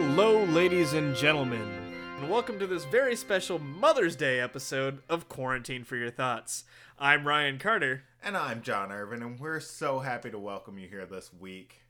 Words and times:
Hello, 0.00 0.44
ladies 0.44 0.92
and 0.92 1.12
gentlemen, 1.16 1.68
and 2.20 2.30
welcome 2.30 2.56
to 2.60 2.68
this 2.68 2.84
very 2.84 3.16
special 3.16 3.58
Mother's 3.58 4.14
Day 4.14 4.38
episode 4.38 5.02
of 5.08 5.28
Quarantine 5.28 5.82
for 5.82 5.96
Your 5.96 6.12
Thoughts. 6.12 6.62
I'm 7.00 7.26
Ryan 7.26 7.58
Carter. 7.58 8.04
And 8.22 8.36
I'm 8.36 8.62
John 8.62 8.92
Irvin, 8.92 9.24
and 9.24 9.40
we're 9.40 9.58
so 9.58 9.98
happy 9.98 10.30
to 10.30 10.38
welcome 10.38 10.78
you 10.78 10.86
here 10.86 11.04
this 11.04 11.32
week. 11.32 11.82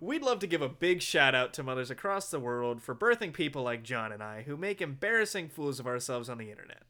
We'd 0.00 0.22
love 0.22 0.38
to 0.38 0.46
give 0.46 0.62
a 0.62 0.68
big 0.68 1.02
shout 1.02 1.34
out 1.34 1.52
to 1.54 1.64
mothers 1.64 1.90
across 1.90 2.30
the 2.30 2.38
world 2.38 2.82
for 2.82 2.94
birthing 2.94 3.32
people 3.32 3.64
like 3.64 3.82
John 3.82 4.12
and 4.12 4.22
I 4.22 4.42
who 4.42 4.56
make 4.56 4.80
embarrassing 4.80 5.48
fools 5.48 5.80
of 5.80 5.88
ourselves 5.88 6.28
on 6.28 6.38
the 6.38 6.52
internet. 6.52 6.84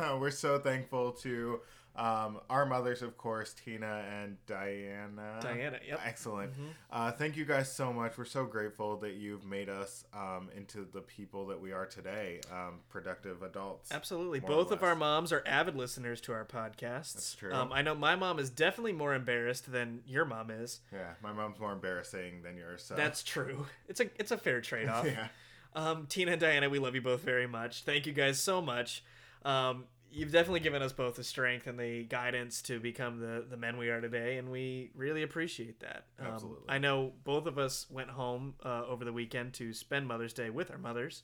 we're 0.20 0.30
so 0.30 0.58
thankful 0.58 1.12
to 1.12 1.60
um, 1.96 2.40
our 2.48 2.64
mothers, 2.66 3.02
of 3.02 3.16
course, 3.18 3.52
Tina 3.52 4.04
and 4.22 4.36
Diana. 4.46 5.38
Diana, 5.40 5.78
yep. 5.86 6.00
Excellent. 6.06 6.52
Uh, 6.90 7.10
thank 7.10 7.36
you 7.36 7.44
guys 7.44 7.70
so 7.70 7.92
much. 7.92 8.16
We're 8.16 8.24
so 8.24 8.44
grateful 8.44 8.96
that 8.98 9.14
you've 9.14 9.44
made 9.44 9.68
us 9.68 10.04
um, 10.14 10.48
into 10.56 10.86
the 10.92 11.00
people 11.00 11.46
that 11.48 11.60
we 11.60 11.72
are 11.72 11.86
today, 11.86 12.40
um, 12.50 12.78
productive 12.88 13.42
adults. 13.42 13.90
Absolutely. 13.92 14.40
Both 14.40 14.70
of 14.70 14.82
our 14.82 14.94
moms 14.94 15.32
are 15.32 15.42
avid 15.44 15.76
listeners 15.76 16.20
to 16.22 16.32
our 16.32 16.44
podcasts. 16.44 17.14
That's 17.14 17.34
true. 17.34 17.52
Um, 17.52 17.72
I 17.72 17.82
know 17.82 17.94
my 17.94 18.14
mom 18.14 18.38
is 18.38 18.50
definitely 18.50 18.92
more 18.92 19.14
embarrassed 19.14 19.70
than 19.70 20.00
your 20.06 20.24
mom 20.24 20.50
is. 20.50 20.80
Yeah, 20.92 21.14
my 21.22 21.32
mom's 21.32 21.58
more 21.58 21.72
embarrassing 21.72 22.42
than 22.42 22.56
yours. 22.56 22.84
So. 22.84 22.94
That's 22.94 23.22
true. 23.22 23.66
It's 23.88 24.00
a 24.00 24.06
it's 24.16 24.30
a 24.30 24.38
fair 24.38 24.60
trade 24.62 24.88
off. 24.88 25.04
yeah. 25.04 25.28
Um, 25.74 26.06
Tina 26.08 26.32
and 26.32 26.40
Diana, 26.40 26.68
we 26.68 26.78
love 26.78 26.94
you 26.94 27.02
both 27.02 27.22
very 27.22 27.46
much. 27.46 27.82
Thank 27.82 28.06
you 28.06 28.12
guys 28.12 28.40
so 28.40 28.62
much. 28.62 29.04
Um, 29.44 29.84
you've 30.10 30.32
definitely 30.32 30.60
given 30.60 30.82
us 30.82 30.92
both 30.92 31.14
the 31.16 31.24
strength 31.24 31.66
and 31.66 31.78
the 31.78 32.04
guidance 32.04 32.62
to 32.62 32.80
become 32.80 33.20
the, 33.20 33.44
the 33.48 33.56
men 33.56 33.76
we 33.78 33.88
are 33.90 34.00
today, 34.00 34.38
and 34.38 34.50
we 34.50 34.90
really 34.94 35.22
appreciate 35.22 35.80
that. 35.80 36.04
Um, 36.18 36.26
Absolutely. 36.26 36.64
I 36.68 36.78
know 36.78 37.12
both 37.24 37.46
of 37.46 37.58
us 37.58 37.86
went 37.90 38.10
home 38.10 38.54
uh, 38.64 38.84
over 38.86 39.04
the 39.04 39.12
weekend 39.12 39.54
to 39.54 39.72
spend 39.72 40.06
Mother's 40.08 40.32
Day 40.32 40.50
with 40.50 40.70
our 40.70 40.78
mothers. 40.78 41.22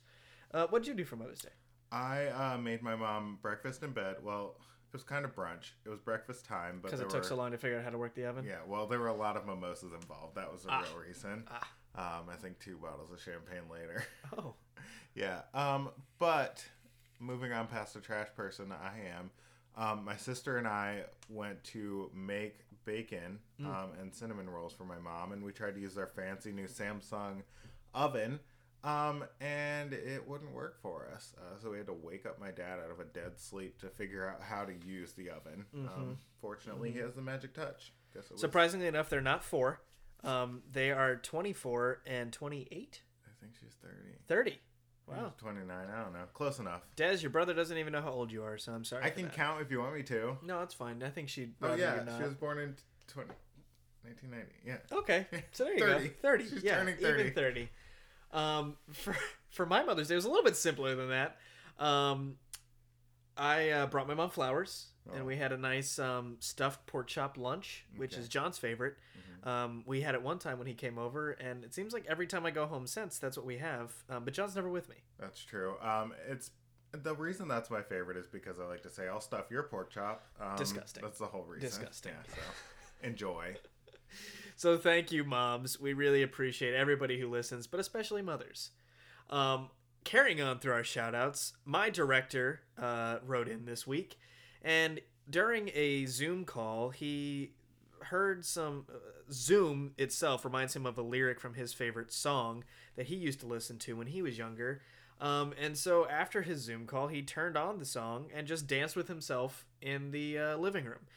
Uh, 0.53 0.67
what 0.69 0.83
did 0.83 0.89
you 0.89 0.93
do 0.95 1.05
for 1.05 1.15
Mother's 1.17 1.41
Day? 1.41 1.49
I 1.91 2.27
uh, 2.27 2.57
made 2.57 2.81
my 2.81 2.95
mom 2.95 3.39
breakfast 3.41 3.83
in 3.83 3.91
bed. 3.91 4.15
Well, 4.23 4.55
it 4.59 4.93
was 4.93 5.03
kind 5.03 5.25
of 5.25 5.35
brunch. 5.35 5.71
It 5.85 5.89
was 5.89 5.99
breakfast 5.99 6.45
time, 6.45 6.79
but 6.81 6.89
Because 6.91 7.01
it 7.01 7.09
took 7.09 7.23
were, 7.23 7.27
so 7.27 7.35
long 7.35 7.51
to 7.51 7.57
figure 7.57 7.77
out 7.77 7.83
how 7.83 7.89
to 7.89 7.97
work 7.97 8.15
the 8.15 8.25
oven. 8.25 8.45
Yeah, 8.45 8.59
well, 8.65 8.87
there 8.87 8.99
were 8.99 9.07
a 9.07 9.15
lot 9.15 9.35
of 9.37 9.45
mimosas 9.45 9.91
involved. 9.93 10.35
That 10.35 10.51
was 10.51 10.63
the 10.63 10.71
Ah. 10.71 10.83
real 10.89 11.05
reason. 11.05 11.43
Ah. 11.49 11.67
Um, 12.19 12.29
I 12.31 12.35
think 12.35 12.59
two 12.59 12.77
bottles 12.77 13.11
of 13.11 13.19
champagne 13.21 13.63
later. 13.71 14.03
Oh, 14.37 14.53
yeah. 15.15 15.41
Um, 15.53 15.89
but 16.19 16.63
moving 17.19 17.51
on 17.51 17.67
past 17.67 17.93
the 17.93 17.99
trash 18.01 18.27
person, 18.35 18.71
I 18.71 18.93
am. 19.17 19.31
Um, 19.75 20.03
my 20.05 20.15
sister 20.15 20.57
and 20.57 20.67
I 20.67 21.03
went 21.29 21.63
to 21.65 22.09
make 22.13 22.59
bacon 22.85 23.39
Mm. 23.61 23.65
um, 23.65 23.89
and 23.99 24.13
cinnamon 24.13 24.49
rolls 24.49 24.73
for 24.73 24.85
my 24.85 24.97
mom, 24.99 25.31
and 25.33 25.43
we 25.43 25.51
tried 25.51 25.75
to 25.75 25.79
use 25.81 25.97
our 25.97 26.07
fancy 26.07 26.51
new 26.51 26.67
Samsung 26.67 27.41
oven. 27.93 28.39
Um, 28.83 29.25
and 29.41 29.91
it 29.91 30.25
wouldn't 30.27 30.53
work 30.53 30.79
for 30.81 31.09
us. 31.13 31.33
Uh, 31.37 31.59
so 31.61 31.71
we 31.71 31.77
had 31.77 31.87
to 31.87 31.93
wake 31.93 32.25
up 32.25 32.39
my 32.39 32.51
dad 32.51 32.79
out 32.79 32.91
of 32.91 32.99
a 32.99 33.05
dead 33.05 33.37
sleep 33.39 33.79
to 33.81 33.87
figure 33.89 34.29
out 34.29 34.41
how 34.41 34.63
to 34.65 34.73
use 34.87 35.13
the 35.13 35.29
oven. 35.31 35.65
Um, 35.73 36.17
fortunately, 36.39 36.91
he 36.91 36.99
has 36.99 37.15
the 37.15 37.21
magic 37.21 37.53
touch. 37.53 37.91
Guess 38.13 38.29
was, 38.29 38.39
surprisingly 38.39 38.85
enough, 38.87 39.09
they're 39.09 39.19
not 39.19 39.43
four. 39.43 39.81
Um, 40.23 40.61
they 40.71 40.91
are 40.91 41.15
24 41.17 42.03
and 42.05 42.31
28. 42.31 43.01
I 43.25 43.29
think 43.41 43.53
she's 43.59 43.73
30. 43.81 43.95
30. 44.27 44.59
Wow. 45.07 45.33
29. 45.37 45.69
I 45.69 46.03
don't 46.03 46.13
know. 46.13 46.25
Close 46.33 46.59
enough. 46.59 46.81
Des, 46.97 47.17
your 47.21 47.29
brother 47.29 47.53
doesn't 47.53 47.77
even 47.77 47.93
know 47.93 48.01
how 48.01 48.11
old 48.11 48.31
you 48.31 48.43
are, 48.43 48.57
so 48.57 48.73
I'm 48.73 48.83
sorry. 48.83 49.05
I 49.05 49.09
can 49.09 49.23
that. 49.23 49.33
count 49.33 49.61
if 49.61 49.71
you 49.71 49.79
want 49.79 49.95
me 49.95 50.03
to. 50.03 50.37
No, 50.43 50.61
it's 50.61 50.73
fine. 50.73 51.01
I 51.01 51.09
think 51.09 51.29
she'd 51.29 51.53
Oh 51.61 51.75
yeah, 51.75 52.03
she 52.17 52.23
was 52.23 52.33
born 52.33 52.59
in 52.59 52.75
20, 53.07 53.29
1990. 54.03 54.53
Yeah. 54.65 54.97
Okay, 54.97 55.25
so 55.53 55.63
there 55.63 55.73
you 55.75 55.79
30. 55.79 56.07
go. 56.07 56.13
Thirty. 56.21 56.43
She's 56.49 56.63
yeah, 56.63 56.77
turning 56.77 56.95
even 56.95 57.11
30. 57.11 57.29
thirty. 57.31 57.69
Um, 58.33 58.75
for 58.91 59.15
for 59.49 59.65
my 59.65 59.83
Mother's 59.83 60.09
Day, 60.09 60.15
it 60.15 60.17
was 60.17 60.25
a 60.25 60.29
little 60.29 60.43
bit 60.43 60.57
simpler 60.57 60.95
than 60.95 61.09
that. 61.09 61.37
Um, 61.79 62.35
I 63.37 63.69
uh, 63.69 63.85
brought 63.87 64.07
my 64.07 64.13
mom 64.13 64.29
flowers, 64.29 64.87
and 65.13 65.21
Oh. 65.23 65.25
we 65.25 65.37
had 65.37 65.51
a 65.51 65.57
nice 65.57 65.99
um, 65.99 66.37
stuffed 66.39 66.85
pork 66.87 67.07
chop 67.07 67.37
lunch, 67.37 67.85
which 67.95 68.13
Okay. 68.13 68.21
is 68.21 68.27
John's 68.27 68.57
favorite. 68.57 68.95
Mm-hmm. 69.17 69.49
Um, 69.49 69.83
we 69.85 70.01
had 70.01 70.15
it 70.15 70.21
one 70.21 70.39
time 70.39 70.57
when 70.57 70.67
he 70.67 70.73
came 70.73 70.97
over, 70.97 71.31
and 71.31 71.63
it 71.63 71.73
seems 71.73 71.93
like 71.93 72.05
every 72.07 72.27
time 72.27 72.45
I 72.45 72.51
go 72.51 72.65
home 72.65 72.87
since, 72.87 73.17
that's 73.19 73.37
what 73.37 73.45
we 73.45 73.57
have. 73.59 73.93
Um, 74.09 74.25
but 74.25 74.33
John's 74.33 74.55
never 74.55 74.69
with 74.69 74.89
me. 74.89 74.95
That's 75.19 75.43
true. 75.43 75.75
Um, 75.81 76.13
it's 76.27 76.51
the 76.91 77.13
reason 77.15 77.47
that's 77.47 77.69
my 77.69 77.81
favorite 77.81 78.17
is 78.17 78.27
because 78.27 78.59
I 78.59 78.63
like 78.65 78.81
to 78.83 78.89
say 78.89 79.07
I'll 79.07 79.21
stuff 79.21 79.45
your 79.51 79.63
pork 79.63 79.89
chop. 79.91 80.23
Um, 80.39 80.55
Disgusting. 80.57 81.03
That's 81.03 81.19
the 81.19 81.25
whole 81.27 81.43
reason. 81.43 81.67
Disgusting. 81.69 82.13
Yeah. 82.13 82.33
So 82.33 83.07
enjoy. 83.07 83.55
So 84.55 84.75
thank 84.75 85.11
you, 85.11 85.23
moms. 85.23 85.79
We 85.79 85.93
really 85.93 86.23
appreciate 86.23 86.73
everybody 86.73 87.19
who 87.19 87.29
listens, 87.29 87.67
but 87.67 87.79
especially 87.79 88.23
mothers. 88.23 88.71
Um, 89.29 89.69
carrying 90.03 90.41
on 90.41 90.57
through 90.57 90.73
our 90.73 90.83
shout 90.83 91.13
outs, 91.13 91.53
my 91.63 91.91
director 91.91 92.61
uh, 92.81 93.17
wrote 93.23 93.47
in 93.49 93.65
this 93.65 93.85
week, 93.85 94.17
and 94.63 94.99
during 95.29 95.69
a 95.73 96.05
Zoom 96.05 96.45
call, 96.45 96.89
he 96.89 97.51
heard 98.01 98.45
some. 98.45 98.85
Uh, 98.89 98.97
Zoom 99.29 99.91
itself 99.97 100.45
reminds 100.45 100.75
him 100.75 100.85
of 100.85 100.97
a 100.97 101.01
lyric 101.01 101.39
from 101.41 101.55
his 101.55 101.73
favorite 101.73 102.13
song 102.13 102.63
that 102.95 103.07
he 103.07 103.15
used 103.15 103.41
to 103.41 103.45
listen 103.45 103.77
to 103.79 103.97
when 103.97 104.07
he 104.07 104.21
was 104.21 104.37
younger. 104.37 104.81
Um, 105.19 105.53
and 105.59 105.77
so 105.77 106.07
after 106.07 106.43
his 106.43 106.61
Zoom 106.61 106.85
call, 106.85 107.07
he 107.07 107.21
turned 107.21 107.57
on 107.57 107.79
the 107.79 107.85
song 107.85 108.27
and 108.33 108.47
just 108.47 108.67
danced 108.67 108.95
with 108.95 109.07
himself 109.07 109.65
in 109.81 110.11
the 110.11 110.37
uh, 110.37 110.57
living 110.57 110.85
room. 110.85 111.07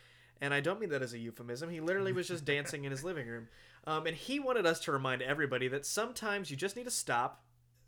And 0.40 0.54
I 0.54 0.60
don't 0.60 0.80
mean 0.80 0.90
that 0.90 1.02
as 1.02 1.12
a 1.12 1.18
euphemism. 1.18 1.70
He 1.70 1.80
literally 1.80 2.12
was 2.12 2.28
just 2.28 2.44
dancing 2.44 2.84
in 2.84 2.90
his 2.90 3.04
living 3.04 3.26
room. 3.28 3.48
Um, 3.86 4.06
and 4.06 4.16
he 4.16 4.40
wanted 4.40 4.66
us 4.66 4.80
to 4.80 4.92
remind 4.92 5.22
everybody 5.22 5.68
that 5.68 5.84
sometimes 5.84 6.50
you 6.50 6.56
just 6.56 6.76
need 6.76 6.84
to 6.84 6.90
stop, 6.90 7.42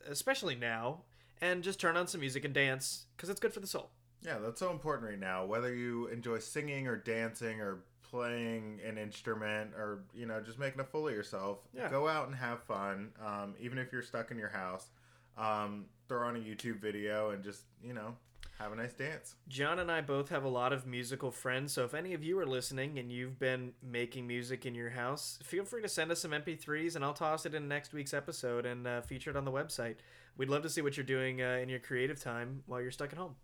especially 0.06 0.54
now, 0.54 1.02
and 1.40 1.62
just 1.62 1.80
turn 1.80 1.96
on 1.96 2.06
some 2.06 2.20
music 2.20 2.44
and 2.44 2.52
dance 2.52 3.06
because 3.16 3.30
it's 3.30 3.40
good 3.40 3.54
for 3.54 3.60
the 3.60 3.66
soul. 3.66 3.90
Yeah, 4.25 4.38
that's 4.38 4.60
so 4.60 4.71
important 4.71 5.09
right 5.10 5.19
now. 5.19 5.44
Whether 5.44 5.75
you 5.75 6.06
enjoy 6.09 6.38
singing 6.38 6.87
or 6.87 6.97
dancing 6.97 7.60
or 7.60 7.78
playing 8.10 8.78
an 8.87 8.99
instrument 8.99 9.72
or 9.75 10.05
you 10.15 10.27
know 10.27 10.41
just 10.41 10.59
making 10.59 10.81
a 10.81 10.84
fool 10.84 11.09
of 11.09 11.15
yourself, 11.15 11.59
Yeah. 11.75 11.88
go 11.88 12.06
out 12.09 12.27
and 12.27 12.37
have 12.37 12.62
fun. 12.62 13.12
Um, 13.25 13.55
even 13.59 13.78
if 13.78 13.93
you're 13.93 14.03
stuck 14.03 14.31
in 14.31 14.38
your 14.38 14.50
house, 14.50 14.88
um, 15.37 15.87
throw 16.09 16.28
on 16.28 16.37
a 16.37 16.38
YouTube 16.38 16.78
video 16.81 17.31
and 17.31 17.43
just 17.43 17.62
you 17.82 17.94
know 17.94 18.16
have 18.59 18.71
a 18.72 18.77
nice 18.77 18.93
dance. 18.93 19.34
John 19.49 19.78
and 19.81 19.91
I 19.91 20.03
both 20.03 20.28
have 20.28 20.44
a 20.44 20.49
lot 20.49 20.72
of 20.72 20.87
musical 20.87 21.31
friends, 21.32 21.72
so 21.72 21.84
if 21.84 21.94
any 21.94 22.12
of 22.15 22.22
you 22.22 22.38
are 22.38 22.47
listening 22.47 22.99
and 22.99 23.11
you've 23.11 23.38
been 23.38 23.72
making 23.82 24.27
music 24.27 24.66
in 24.66 24.75
your 24.75 24.91
house, 24.91 25.38
feel 25.43 25.65
free 25.65 25.82
to 25.82 25.88
send 25.88 26.12
us 26.12 26.21
some 26.21 26.31
MP3s 26.32 26.94
and 26.94 27.05
I'll 27.05 27.15
toss 27.15 27.44
it 27.47 27.55
in 27.55 27.66
next 27.66 27.93
week's 27.94 28.15
episode 28.15 28.66
and 28.66 28.87
uh, 28.87 29.00
feature 29.00 29.31
it 29.31 29.37
on 29.37 29.44
the 29.47 29.50
website. 29.50 29.97
We'd 30.37 30.49
love 30.50 30.62
to 30.62 30.69
see 30.71 30.81
what 30.82 30.97
you're 30.97 31.03
doing 31.05 31.43
uh, 31.43 31.59
in 31.62 31.69
your 31.71 31.81
creative 31.81 32.21
time 32.21 32.62
while 32.66 32.81
you're 32.81 32.91
stuck 32.93 33.11
at 33.12 33.19
home. 33.19 33.34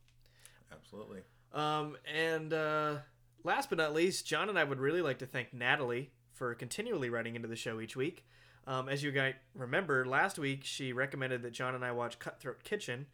Absolutely. 0.73 1.21
Um, 1.53 1.97
and 2.13 2.53
uh, 2.53 2.97
last 3.45 3.69
but 3.71 3.79
not 3.79 3.95
least, 3.95 4.27
John 4.27 4.49
and 4.49 4.59
I 4.59 4.65
would 4.65 4.79
really 4.81 5.03
like 5.03 5.19
to 5.21 5.27
thank 5.27 5.53
Natalie 5.55 6.11
for 6.35 6.55
continually 6.55 7.11
writing 7.11 7.35
into 7.37 7.49
the 7.49 7.57
show 7.57 7.81
each 7.81 7.97
week. 7.97 8.25
Um, 8.67 8.89
as 8.89 9.03
you 9.03 9.11
guys 9.13 9.35
remember, 9.55 10.05
last 10.05 10.39
week 10.39 10.61
she 10.65 10.93
recommended 10.93 11.43
that 11.43 11.53
John 11.53 11.75
and 11.75 11.85
I 11.85 11.93
watch 11.93 12.19
Cutthroat 12.19 12.63
Kitchen. 12.65 13.07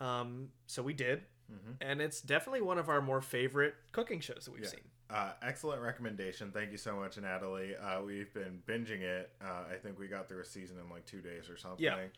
Um, 0.00 0.50
so 0.66 0.82
we 0.82 0.92
did. 0.92 1.22
Mhm. 1.50 1.76
And 1.80 2.00
it's 2.02 2.20
definitely 2.20 2.60
one 2.60 2.76
of 2.78 2.90
our 2.90 3.00
more 3.00 3.22
favorite 3.22 3.74
cooking 3.92 4.20
shows 4.20 4.44
that 4.44 4.50
we've 4.52 4.64
Yeah. 4.64 4.68
seen. 4.68 4.80
Uh, 5.08 5.32
excellent 5.40 5.80
recommendation. 5.80 6.52
Thank 6.52 6.70
you 6.70 6.76
so 6.76 6.94
much, 6.94 7.16
Natalie. 7.16 7.74
Uh, 7.74 8.02
we've 8.02 8.32
been 8.34 8.62
binging 8.66 9.00
it. 9.00 9.32
Uh, 9.40 9.64
I 9.72 9.76
think 9.82 9.98
we 9.98 10.06
got 10.08 10.28
through 10.28 10.42
a 10.42 10.44
season 10.44 10.78
in 10.78 10.90
like 10.90 11.06
two 11.06 11.22
days 11.22 11.48
or 11.48 11.56
something. 11.56 11.82
Yeah. 11.82 12.08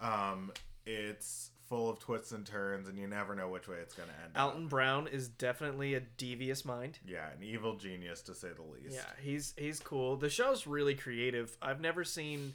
Um, 0.00 0.50
it's 0.86 1.50
full 1.68 1.90
of 1.90 1.98
twists 1.98 2.32
and 2.32 2.46
turns, 2.46 2.88
and 2.88 2.98
you 2.98 3.06
never 3.06 3.34
know 3.34 3.48
which 3.48 3.68
way 3.68 3.76
it's 3.82 3.94
going 3.94 4.08
to 4.08 4.14
end. 4.24 4.32
up. 4.36 4.42
Alton 4.42 4.68
Brown 4.68 5.06
is 5.08 5.28
definitely 5.28 5.94
a 5.94 6.00
devious 6.00 6.64
mind. 6.64 6.98
Yeah, 7.06 7.26
an 7.36 7.42
evil 7.42 7.76
genius 7.76 8.22
to 8.22 8.34
say 8.34 8.48
the 8.54 8.62
least. 8.62 8.94
Yeah, 8.96 9.10
he's 9.22 9.54
he's 9.56 9.80
cool. 9.80 10.16
The 10.16 10.30
show's 10.30 10.66
really 10.66 10.94
creative. 10.94 11.56
I've 11.60 11.80
never 11.80 12.04
seen 12.04 12.54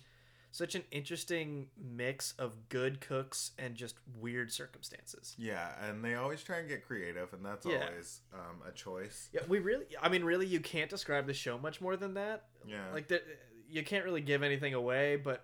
such 0.51 0.75
an 0.75 0.83
interesting 0.91 1.65
mix 1.83 2.33
of 2.37 2.69
good 2.69 3.01
cooks 3.01 3.51
and 3.57 3.73
just 3.73 3.95
weird 4.19 4.51
circumstances. 4.51 5.35
Yeah, 5.39 5.69
and 5.87 6.05
they 6.05 6.13
always 6.13 6.43
try 6.43 6.57
and 6.59 6.69
get 6.69 6.85
creative, 6.85 7.33
and 7.33 7.43
that's 7.43 7.65
Yeah. 7.65 7.87
always 7.89 8.21
um, 8.33 8.61
a 8.67 8.71
choice. 8.71 9.29
Yeah, 9.33 9.41
we 9.47 9.57
really. 9.59 9.85
I 10.01 10.09
mean, 10.09 10.23
really, 10.23 10.45
you 10.45 10.59
can't 10.59 10.91
describe 10.91 11.25
the 11.25 11.33
show 11.33 11.57
much 11.57 11.81
more 11.81 11.95
than 11.97 12.13
that. 12.15 12.43
Yeah. 12.67 12.83
Like, 12.93 13.07
the, 13.07 13.21
you 13.67 13.83
can't 13.83 14.05
really 14.05 14.21
give 14.21 14.43
anything 14.43 14.75
away, 14.75 15.15
but 15.15 15.43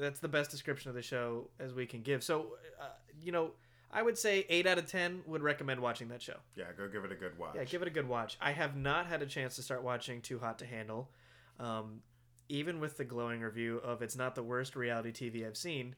that's 0.00 0.18
the 0.18 0.26
best 0.28 0.50
description 0.50 0.88
of 0.88 0.96
the 0.96 1.02
show 1.02 1.48
as 1.60 1.72
we 1.72 1.86
can 1.86 2.02
give. 2.02 2.24
So, 2.24 2.56
uh, 2.80 2.86
you 3.22 3.32
know, 3.32 3.52
I 3.92 4.02
would 4.02 4.16
say 4.18 4.46
eight 4.48 4.66
out 4.66 4.78
of 4.78 4.86
ten 4.86 5.22
would 5.26 5.42
recommend 5.42 5.80
watching 5.80 6.08
that 6.08 6.22
show. 6.22 6.36
yeah, 6.56 6.64
go 6.76 6.88
give 6.88 7.04
it 7.04 7.12
a 7.12 7.16
good 7.16 7.38
watch. 7.38 7.54
Yeah, 7.56 7.64
give 7.64 7.82
it 7.82 7.88
a 7.88 7.90
good 7.90 8.08
watch. 8.08 8.36
I 8.40 8.52
have 8.52 8.76
not 8.76 9.06
had 9.06 9.22
a 9.22 9.26
chance 9.26 9.56
to 9.56 9.62
start 9.62 9.82
watching 9.82 10.20
Too 10.20 10.38
Hot 10.38 10.58
to 10.60 10.66
Handle. 10.66 11.10
Um, 11.58 12.00
even 12.48 12.80
with 12.80 12.96
the 12.96 13.04
glowing 13.04 13.40
review 13.42 13.78
of 13.84 14.02
it's 14.02 14.16
not 14.16 14.34
the 14.34 14.42
worst 14.42 14.74
reality 14.74 15.12
TV 15.12 15.46
I've 15.46 15.56
seen. 15.56 15.94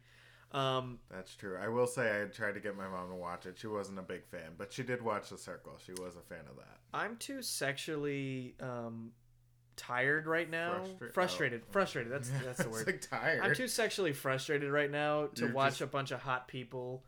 Um, 0.53 0.99
That's 1.11 1.35
true. 1.35 1.57
I 1.59 1.69
will 1.69 1.87
say 1.87 2.21
I 2.23 2.27
tried 2.27 2.53
to 2.55 2.61
get 2.61 2.77
my 2.77 2.87
mom 2.87 3.09
to 3.09 3.15
watch 3.15 3.47
it. 3.47 3.57
She 3.59 3.69
wasn't 3.69 3.99
a 3.99 4.03
big 4.03 4.27
fan, 4.27 4.51
but 4.59 4.71
she 4.71 4.83
did 4.83 5.01
watch 5.01 5.31
The 5.31 5.39
Circle. 5.39 5.73
She 5.87 5.93
was 5.93 6.15
a 6.17 6.21
fan 6.21 6.45
of 6.51 6.57
that. 6.57 6.79
I'm 6.93 7.17
too 7.17 7.41
sexually 7.41 8.55
um, 8.61 9.13
tired 9.77 10.27
right 10.27 10.51
now. 10.51 10.81
Frustra- 10.99 11.13
frustrated. 11.15 11.63
oh. 11.65 11.73
Frustrated. 11.73 12.13
That's 12.13 12.31
that's 12.45 12.63
the 12.63 12.69
word. 12.69 12.87
like 12.87 13.01
tired. 13.01 13.41
I'm 13.43 13.55
too 13.55 13.69
sexually 13.69 14.13
frustrated 14.13 14.71
right 14.71 14.91
now 14.91 15.29
to 15.37 15.45
You're 15.47 15.53
watch 15.55 15.73
just- 15.73 15.81
a 15.83 15.87
bunch 15.87 16.11
of 16.11 16.21
hot 16.21 16.49
people 16.49 17.03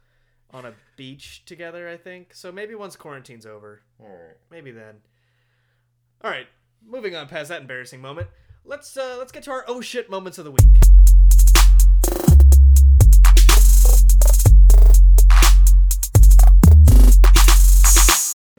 on 0.52 0.64
a 0.67 0.73
beach 0.96 1.44
together. 1.46 1.88
I 1.88 1.96
think 1.96 2.35
so. 2.35 2.52
Maybe 2.52 2.75
once 2.75 2.96
quarantine's 2.96 3.46
over, 3.46 3.82
Oh. 4.02 4.19
maybe 4.50 4.70
then. 4.70 4.96
All 6.23 6.31
right, 6.31 6.46
moving 6.87 7.14
on 7.17 7.29
past 7.29 7.49
that 7.50 7.61
embarrassing 7.61 8.00
moment. 8.00 8.29
Let's 8.64 8.96
uh, 8.96 9.17
let's 9.19 9.32
get 9.32 9.43
to 9.44 9.50
our 9.50 9.64
oh 9.69 9.81
shit 9.81 10.08
moments 10.11 10.38
of 10.38 10.44
the 10.44 10.50
week. 10.52 10.61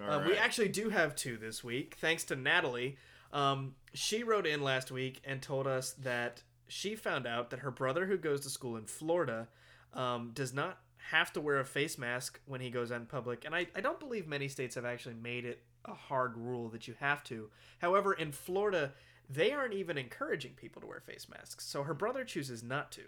Uh, 0.02 0.24
We 0.28 0.36
actually 0.38 0.68
do 0.70 0.90
have 0.90 1.16
two 1.16 1.38
this 1.38 1.64
week, 1.64 1.96
thanks 2.00 2.24
to 2.26 2.36
Natalie. 2.36 2.98
Um, 3.34 3.76
she 3.94 4.24
wrote 4.24 4.46
in 4.46 4.62
last 4.62 4.92
week 4.92 5.22
and 5.26 5.42
told 5.42 5.68
us 5.68 5.92
that 6.04 6.44
she 6.68 6.96
found 6.96 7.26
out 7.26 7.50
that 7.50 7.60
her 7.60 7.72
brother, 7.72 8.06
who 8.06 8.18
goes 8.18 8.42
to 8.42 8.50
school 8.50 8.76
in 8.78 8.86
Florida, 8.86 9.48
um, 9.94 10.32
does 10.34 10.54
not 10.54 10.80
have 11.12 11.32
to 11.34 11.42
wear 11.42 11.60
a 11.60 11.66
face 11.66 11.98
mask 11.98 12.40
when 12.46 12.62
he 12.62 12.70
goes 12.70 12.92
out 12.92 13.02
in 13.02 13.06
public. 13.06 13.46
And 13.46 13.56
I, 13.56 13.68
I 13.76 13.82
don't 13.82 14.00
believe 14.00 14.28
many 14.28 14.48
states 14.48 14.76
have 14.76 14.86
actually 14.86 15.16
made 15.16 15.46
it 15.46 15.62
a 15.86 15.94
hard 15.94 16.36
rule 16.36 16.70
that 16.70 16.88
you 16.88 16.96
have 17.00 17.24
to. 17.26 17.50
However, 17.80 18.14
in 18.14 18.32
Florida, 18.32 18.94
they 19.30 19.52
aren't 19.52 19.74
even 19.74 19.98
encouraging 19.98 20.54
people 20.54 20.82
to 20.82 20.88
wear 20.88 21.00
face 21.00 21.28
masks. 21.30 21.66
So 21.66 21.84
her 21.84 21.94
brother 21.94 22.24
chooses 22.24 22.64
not 22.64 22.92
to. 22.94 23.02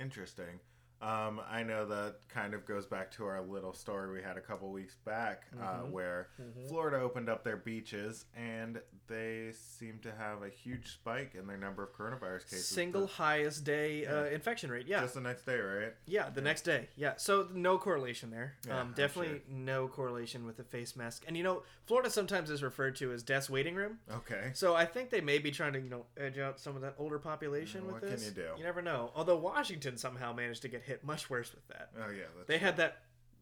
Interesting. 0.00 0.60
Um, 1.02 1.40
I 1.50 1.62
know 1.62 1.84
that 1.86 2.16
kind 2.28 2.54
of 2.54 2.64
goes 2.64 2.86
back 2.86 3.10
to 3.12 3.26
our 3.26 3.42
little 3.42 3.74
story 3.74 4.10
we 4.12 4.22
had 4.22 4.38
a 4.38 4.40
couple 4.40 4.70
weeks 4.70 4.94
back, 5.04 5.44
uh, 5.60 5.80
Mhm. 5.82 5.90
where 5.90 6.28
Mhm. 6.40 6.68
Florida 6.68 6.98
opened 6.98 7.28
up 7.28 7.44
their 7.44 7.56
beaches 7.58 8.24
and 8.34 8.80
they 9.06 9.52
seem 9.52 9.98
to 9.98 10.12
have 10.12 10.42
a 10.42 10.48
huge 10.48 10.92
spike 10.94 11.34
in 11.34 11.46
their 11.46 11.58
number 11.58 11.82
of 11.82 11.92
coronavirus 11.92 12.44
cases. 12.44 12.66
Single 12.68 13.02
the- 13.02 13.06
highest 13.14 13.64
day 13.64 14.06
uh, 14.06 14.24
infection 14.26 14.70
rate. 14.70 14.86
Yeah. 14.86 15.00
just 15.02 15.14
the 15.14 15.20
next 15.20 15.44
day, 15.44 15.58
right? 15.58 15.94
Yeah, 16.06 16.30
the 16.30 16.40
next 16.40 16.62
day. 16.62 16.88
Yeah, 16.96 17.16
so 17.16 17.48
no 17.52 17.76
correlation 17.76 18.30
there. 18.30 18.54
Yeah, 18.66 18.80
um, 18.80 18.94
definitely 18.94 19.42
no 19.46 19.88
correlation 19.88 20.46
with 20.46 20.56
the 20.56 20.64
face 20.64 20.96
mask. 20.96 21.24
And 21.26 21.36
you 21.36 21.42
know, 21.42 21.64
Florida 21.86 22.08
sometimes 22.08 22.48
is 22.48 22.62
referred 22.62 22.96
to 22.96 23.12
as 23.12 23.22
death's 23.22 23.50
waiting 23.50 23.74
room. 23.74 23.98
Okay. 24.10 24.52
So 24.54 24.74
I 24.74 24.86
think 24.86 25.10
they 25.10 25.20
may 25.20 25.36
be 25.38 25.50
trying 25.50 25.74
to 25.74 25.80
you 25.80 25.90
know 25.90 26.06
edge 26.16 26.38
out 26.38 26.58
some 26.58 26.74
of 26.76 26.80
that 26.82 26.94
older 26.96 27.18
population 27.18 27.82
Yeah, 27.82 27.86
with 27.86 27.92
what 27.94 28.02
can 28.02 28.10
this. 28.12 28.24
you 28.26 28.30
do? 28.30 28.54
You 28.56 28.64
never 28.64 28.80
know. 28.80 29.12
Although 29.14 29.36
Washington 29.36 29.98
somehow 29.98 30.32
managed 30.32 30.62
to 30.62 30.68
get 30.68 30.83
hit 30.84 31.04
much 31.04 31.28
worse 31.30 31.52
with 31.54 31.66
that. 31.68 31.90
Oh 31.98 32.10
yeah, 32.10 32.24
They 32.46 32.58
had 32.58 32.76
that 32.78 32.98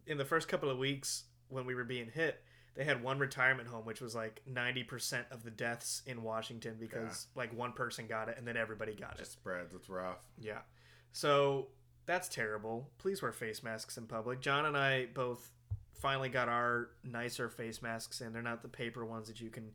in 0.06 0.18
the 0.18 0.24
first 0.24 0.48
couple 0.48 0.70
of 0.70 0.78
weeks 0.78 1.24
when 1.48 1.66
we 1.66 1.74
were 1.74 1.84
being 1.84 2.10
hit. 2.12 2.42
They 2.74 2.84
had 2.84 3.02
one 3.02 3.18
retirement 3.18 3.68
home, 3.68 3.84
which 3.84 4.00
was 4.00 4.14
like 4.14 4.40
ninety 4.46 4.82
percent 4.82 5.26
of 5.30 5.42
the 5.44 5.50
deaths 5.50 6.02
in 6.06 6.22
Washington 6.22 6.76
because 6.80 7.26
like 7.34 7.56
one 7.56 7.72
person 7.72 8.06
got 8.06 8.28
it 8.28 8.38
and 8.38 8.48
then 8.48 8.56
everybody 8.56 8.94
got 8.94 9.12
it. 9.14 9.18
just 9.18 9.32
spreads. 9.32 9.74
It's 9.74 9.90
rough. 9.90 10.20
Yeah. 10.40 10.60
So 11.12 11.68
that's 12.06 12.28
terrible. 12.28 12.90
Please 12.98 13.20
wear 13.20 13.32
face 13.32 13.62
masks 13.62 13.98
in 13.98 14.06
public. 14.06 14.40
John 14.40 14.64
and 14.66 14.76
I 14.76 15.06
both 15.12 15.50
finally 16.00 16.30
got 16.30 16.48
our 16.48 16.88
nicer 17.04 17.48
face 17.50 17.82
masks 17.82 18.20
in. 18.22 18.32
They're 18.32 18.42
not 18.42 18.62
the 18.62 18.68
paper 18.68 19.04
ones 19.04 19.28
that 19.28 19.40
you 19.40 19.50
can 19.50 19.72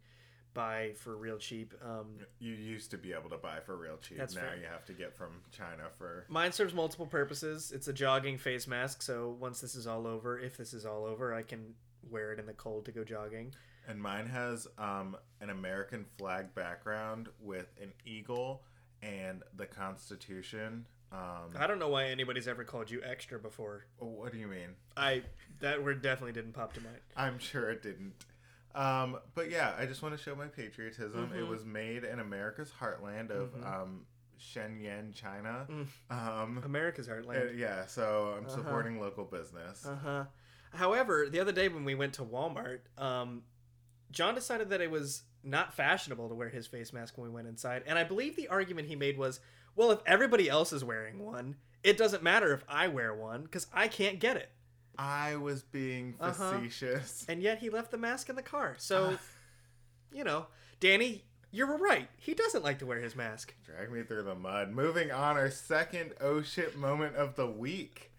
buy 0.58 0.92
for 0.96 1.16
real 1.16 1.38
cheap. 1.38 1.74
Um, 1.86 2.18
You 2.40 2.54
used 2.54 2.92
to 2.92 2.98
be 2.98 3.14
able 3.14 3.30
to 3.30 3.38
buy 3.38 3.60
for 3.66 3.78
real 3.78 3.98
cheap. 3.98 4.18
That's 4.18 4.36
now 4.36 4.42
fair. 4.42 4.58
you 4.58 4.66
have 4.66 4.84
to 4.86 4.94
get 4.94 5.16
from 5.16 5.30
China 5.52 5.84
for. 5.98 6.26
mine 6.28 6.52
serves 6.52 6.74
multiple 6.74 7.06
purposes. 7.06 7.72
It's 7.72 7.88
a 7.88 7.94
jogging 7.94 8.38
face 8.38 8.68
mask, 8.68 9.02
so 9.02 9.38
once 9.40 9.62
this 9.62 9.76
is 9.76 9.86
all 9.88 10.08
over, 10.08 10.40
if 10.40 10.58
this 10.58 10.74
is 10.74 10.86
all 10.86 11.06
over, 11.06 11.34
I 11.34 11.44
can 11.44 11.76
wear 12.10 12.34
it 12.34 12.40
in 12.40 12.46
the 12.48 12.54
cold 12.54 12.86
to 12.86 12.92
go 12.92 13.04
jogging. 13.04 13.54
And 13.88 14.02
mine 14.02 14.28
has 14.28 14.68
um, 14.78 15.16
an 15.40 15.50
American 15.50 16.06
flag 16.18 16.54
background 16.56 17.30
with 17.40 17.68
an 17.82 17.94
eagle 18.06 18.64
and 19.02 19.44
the 19.56 19.66
Constitution. 19.66 20.86
Um, 21.12 21.54
I 21.58 21.68
don't 21.68 21.80
know 21.80 21.88
why 21.88 22.06
anybody's 22.08 22.48
ever 22.50 22.64
called 22.66 22.92
you 22.92 23.02
extra 23.04 23.40
before. 23.40 23.86
what 24.00 24.34
do 24.34 24.38
you 24.40 24.48
mean? 24.48 24.76
I 24.98 25.22
that 25.60 25.82
word 25.82 26.02
definitely 26.02 26.34
didn't 26.34 26.52
pop 26.54 26.74
to 26.74 26.82
mind. 26.82 26.98
I'm 27.16 27.40
sure 27.40 27.70
it 27.70 27.82
didn't. 27.82 28.14
Um, 28.78 29.18
but 29.34 29.50
yeah, 29.50 29.74
I 29.78 29.86
just 29.86 30.02
want 30.04 30.16
to 30.16 30.22
show 30.24 30.36
my 30.36 30.46
patriotism. 30.48 31.32
It 31.34 31.42
Mhm. 31.42 31.48
was 31.50 31.66
made 31.66 32.04
in 32.04 32.20
America's 32.20 32.72
heartland 32.80 33.32
of 33.32 33.54
Mhm. 33.56 33.66
um, 33.66 34.06
Shenyang, 34.40 35.16
China. 35.16 35.66
Mm. 35.70 35.88
Um, 36.12 36.62
America's 36.64 37.08
heartland. 37.08 37.58
yeah, 37.58 37.86
so 37.88 38.34
I'm 38.38 38.46
Uh-huh. 38.46 38.56
supporting 38.56 39.00
local 39.00 39.26
business. 39.26 39.84
Uh 39.86 39.96
huh. 39.96 40.26
However, 40.74 41.28
the 41.28 41.40
other 41.40 41.52
day 41.52 41.70
when 41.70 41.86
we 41.86 41.96
went 41.96 42.14
to 42.16 42.24
Walmart, 42.24 42.82
um, 43.00 43.44
John 44.12 44.36
decided 44.36 44.70
that 44.70 44.80
it 44.80 44.92
was 44.92 45.24
not 45.44 45.74
fashionable 45.74 46.30
to 46.30 46.36
wear 46.36 46.50
his 46.50 46.68
face 46.68 46.94
mask 46.94 47.18
when 47.18 47.28
we 47.30 47.34
went 47.34 47.48
inside, 47.48 47.84
and 47.88 47.98
I 47.98 48.04
believe 48.04 48.36
the 48.36 48.48
argument 48.48 48.88
he 48.90 48.96
made 48.96 49.18
was, 49.18 49.40
"Well, 49.76 49.92
if 49.92 50.02
everybody 50.06 50.50
else 50.50 50.72
is 50.72 50.84
wearing 50.84 51.20
one, 51.20 51.56
it 51.84 51.98
doesn't 51.98 52.22
matter 52.22 52.54
if 52.54 52.64
I 52.68 52.88
wear 52.90 53.14
one 53.14 53.44
because 53.44 53.66
I 53.74 53.88
can't 53.88 54.20
get 54.20 54.38
it." 54.38 54.52
I 54.98 55.36
was 55.36 55.62
being 55.64 56.16
Uh-huh. 56.20 56.34
facetious. 56.54 57.26
And 57.30 57.42
yet 57.42 57.60
he 57.60 57.70
left 57.70 57.92
the 57.92 57.98
mask 57.98 58.30
in 58.30 58.36
the 58.36 58.42
car. 58.42 58.76
So, 58.78 59.18
you 60.12 60.24
know, 60.24 60.48
Danny, 60.80 61.24
you're 61.52 61.78
right. 61.78 62.10
He 62.18 62.34
doesn't 62.34 62.64
like 62.64 62.80
to 62.80 62.86
wear 62.86 63.00
his 63.00 63.16
mask. 63.16 63.54
Drag 63.66 63.92
me 63.92 64.04
through 64.04 64.24
the 64.24 64.36
mud. 64.36 64.70
Moving 64.72 65.12
on, 65.12 65.38
our 65.38 65.50
second 65.52 66.14
oh 66.20 66.42
shit 66.42 66.78
moment 66.78 67.16
of 67.16 67.36
the 67.36 67.48
week. 67.48 68.12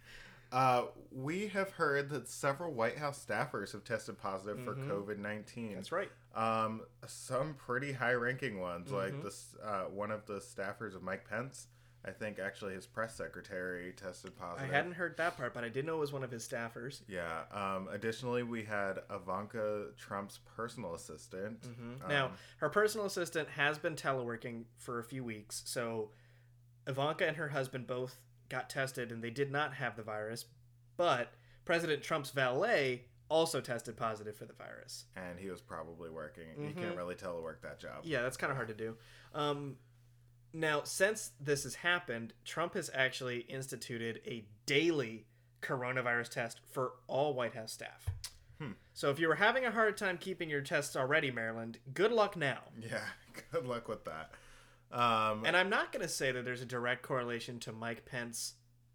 Uh, 0.51 0.85
we 1.13 1.49
have 1.49 1.73
heard 1.73 2.09
that 2.09 2.27
several 2.27 2.73
White 2.73 2.97
House 2.97 3.23
staffers 3.23 3.73
have 3.73 3.85
tested 3.85 4.17
positive 4.19 4.65
for 4.65 4.75
Mhm. 4.75 4.89
COVID 4.89 5.19
nineteen. 5.19 5.75
That's 5.75 5.93
right. 5.93 6.11
Um, 6.35 6.87
some 7.07 7.55
pretty 7.55 7.93
high 7.93 8.15
ranking 8.15 8.59
ones, 8.59 8.91
like 8.91 9.13
Mhm. 9.13 9.23
this. 9.25 9.55
Uh, 9.63 9.85
one 9.85 10.11
of 10.11 10.25
the 10.27 10.41
staffers 10.41 10.95
of 10.95 11.03
Mike 11.03 11.29
Pence. 11.29 11.67
I 12.09 12.13
think 12.13 12.39
actually 12.39 12.75
his 12.75 12.87
press 12.87 13.15
secretary 13.15 13.93
tested 13.93 14.35
positive. 14.37 14.71
I 14.71 14.75
hadn't 14.75 14.93
heard 14.93 15.17
that 15.19 15.37
part, 15.37 15.53
but 15.53 15.63
I 15.65 15.69
did 15.69 15.85
know 15.85 15.97
it 15.97 16.01
was 16.01 16.13
one 16.13 16.25
of 16.25 16.31
his 16.31 16.47
staffers. 16.49 17.03
Yeah. 17.07 17.43
Um, 17.53 17.89
additionally, 17.93 18.43
we 18.43 18.65
had 18.65 19.01
Ivanka 19.11 19.89
Trump's 19.99 20.39
personal 20.57 20.95
assistant. 20.95 21.61
Mhm. 21.63 22.03
Um, 22.03 22.09
now, 22.09 22.33
her 22.59 22.71
personal 22.71 23.07
assistant 23.07 23.49
has 23.51 23.79
been 23.79 23.95
teleworking 23.95 24.65
for 24.79 24.99
a 24.99 25.05
few 25.05 25.23
weeks, 25.23 25.63
so 25.67 26.11
Ivanka 26.87 27.27
and 27.27 27.37
her 27.37 27.49
husband 27.49 27.87
both 27.87 28.19
got 28.49 28.71
tested 28.71 29.13
and 29.13 29.23
they 29.23 29.31
did 29.31 29.51
not 29.53 29.75
have 29.75 29.95
the 29.97 30.03
virus, 30.03 30.47
but 30.97 31.35
President 31.67 32.03
Trump's 32.03 32.31
valet 32.31 33.05
also 33.29 33.61
tested 33.61 33.95
positive 33.95 34.35
for 34.35 34.47
the 34.47 34.55
virus. 34.55 35.05
and 35.15 35.39
he 35.39 35.51
was 35.51 35.61
probably 35.61 36.09
working. 36.09 36.49
You 36.59 36.71
Mhm. 36.71 36.77
can't 36.79 36.97
really 36.97 37.15
telework 37.15 37.61
that 37.61 37.79
job. 37.79 38.01
Yeah, 38.05 38.23
that's 38.23 38.39
kind 38.39 38.51
of 38.51 38.57
hard 38.57 38.69
to 38.69 38.75
do. 38.75 38.97
Um, 39.35 39.77
now, 40.53 40.83
since 40.85 41.33
this 41.41 41.65
has 41.65 41.77
happened, 41.77 42.33
Trump 42.45 42.75
has 42.75 42.91
actually 42.95 43.41
instituted 43.41 44.21
a 44.27 44.45
daily 44.67 45.27
coronavirus 45.63 46.29
test 46.31 46.61
for 46.71 46.93
all 47.07 47.35
White 47.35 47.55
House 47.55 47.73
staff. 47.73 48.07
Hmm. 48.61 48.73
So 48.95 49.11
if 49.11 49.19
you 49.19 49.29
were 49.29 49.35
having 49.37 49.65
a 49.65 49.71
hard 49.71 49.97
time 49.97 50.19
keeping 50.19 50.49
your 50.51 50.61
tests 50.63 50.97
already, 50.97 51.31
Maryland, 51.31 51.79
good 51.95 52.13
luck 52.13 52.37
now. 52.37 52.59
Yeah, 52.81 53.01
good 53.53 53.67
luck 53.67 53.89
with 53.89 54.05
that. 54.05 54.31
Um, 54.91 55.45
And 55.45 55.57
I'm 55.57 55.69
not 55.69 55.93
going 55.93 56.03
to 56.03 56.09
say 56.09 56.33
that 56.33 56.45
there's 56.45 56.63
a 56.63 56.67
direct 56.67 57.03
correlation 57.03 57.61
to 57.61 57.73
Mike 57.73 58.05
Pence 58.07 58.55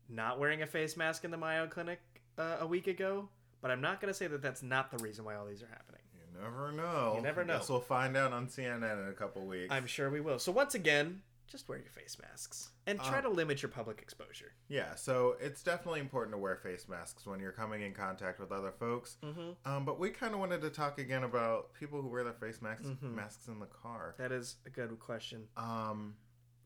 not 0.10 0.39
wearing 0.39 0.62
a 0.62 0.67
face 0.67 0.98
mask 0.98 1.24
in 1.24 1.31
the 1.31 1.38
Mayo 1.38 1.67
Clinic 1.67 2.00
uh, 2.38 2.57
a 2.60 2.67
week 2.67 2.88
ago, 2.88 3.29
but 3.62 3.72
I'm 3.72 3.79
not 3.81 4.01
going 4.01 4.12
to 4.12 4.17
say 4.17 4.27
that 4.27 4.41
that's 4.41 4.63
not 4.63 4.91
the 4.91 5.01
reason 5.03 5.24
why 5.24 5.36
all 5.36 5.45
these 5.45 5.62
are 5.63 5.67
happening. 5.67 6.01
you 6.15 6.41
never 6.41 6.72
know. 6.72 7.13
You 7.15 7.22
never 7.22 7.43
Guess 7.45 7.69
know. 7.69 7.75
we'll 7.75 7.81
find 7.83 8.17
out 8.17 8.33
on 8.33 8.48
CNN 8.48 8.77
in 9.03 9.07
a 9.07 9.13
couple 9.13 9.45
weeks. 9.45 9.67
I'm 9.72 9.86
sure 9.86 10.10
we 10.10 10.19
will. 10.19 10.39
So 10.39 10.51
once 10.51 10.75
again, 10.75 11.22
just 11.53 11.69
wear 11.69 11.77
your 11.77 11.91
face 11.91 12.17
masks 12.19 12.72
and 12.88 13.00
try 13.00 13.17
Um, 13.17 13.24
to 13.25 13.29
limit 13.29 13.62
your 13.62 13.69
public 13.69 14.01
exposure. 14.01 14.53
Yeah, 14.69 14.95
so 14.95 15.38
it's 15.39 15.62
definitely 15.62 16.00
important 16.00 16.33
to 16.33 16.39
wear 16.39 16.55
face 16.57 16.88
masks 16.89 17.27
when 17.27 17.39
you're 17.39 17.51
coming 17.51 17.83
in 17.83 17.93
contact 17.93 18.39
with 18.39 18.51
other 18.51 18.72
folks. 18.72 19.17
Mm-hmm. 19.24 19.51
Um, 19.72 19.86
but 19.86 20.00
we 20.00 20.10
kind 20.10 20.33
of 20.33 20.39
wanted 20.39 20.62
to 20.62 20.72
talk 20.72 20.98
again 20.98 21.24
about 21.24 21.72
people 21.75 22.01
who 22.01 22.07
wear 22.07 22.24
their 22.24 22.33
face 22.33 22.60
masks 22.60 22.88
Mhm. 22.88 23.13
masks 23.13 23.48
in 23.48 23.60
the 23.60 23.67
car. 23.67 24.15
That 24.17 24.31
is 24.31 24.55
a 24.65 24.72
good 24.72 24.98
question. 25.00 25.48
Um, 25.55 26.15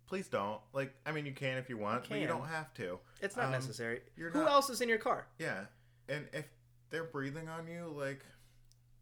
please 0.08 0.30
don't. 0.30 0.62
Like, 0.72 0.96
I 1.06 1.12
mean, 1.12 1.26
you 1.26 1.34
can 1.34 1.58
if 1.58 1.68
you 1.70 1.78
want, 1.78 2.08
but 2.08 2.20
you 2.22 2.28
don't 2.28 2.48
have 2.48 2.74
to. 2.76 2.98
It's 3.22 3.36
not 3.36 3.48
Um, 3.48 3.52
necessary. 3.52 4.04
you're 4.16 4.30
Who 4.32 4.40
not- 4.44 4.52
else 4.52 4.70
is 4.70 4.80
in 4.80 4.88
your 4.88 5.00
car? 5.00 5.28
Yeah, 5.38 5.66
and 6.08 6.30
if 6.32 6.46
they're 6.92 7.04
breathing 7.04 7.50
on 7.50 7.68
you, 7.68 7.90
like, 7.90 8.24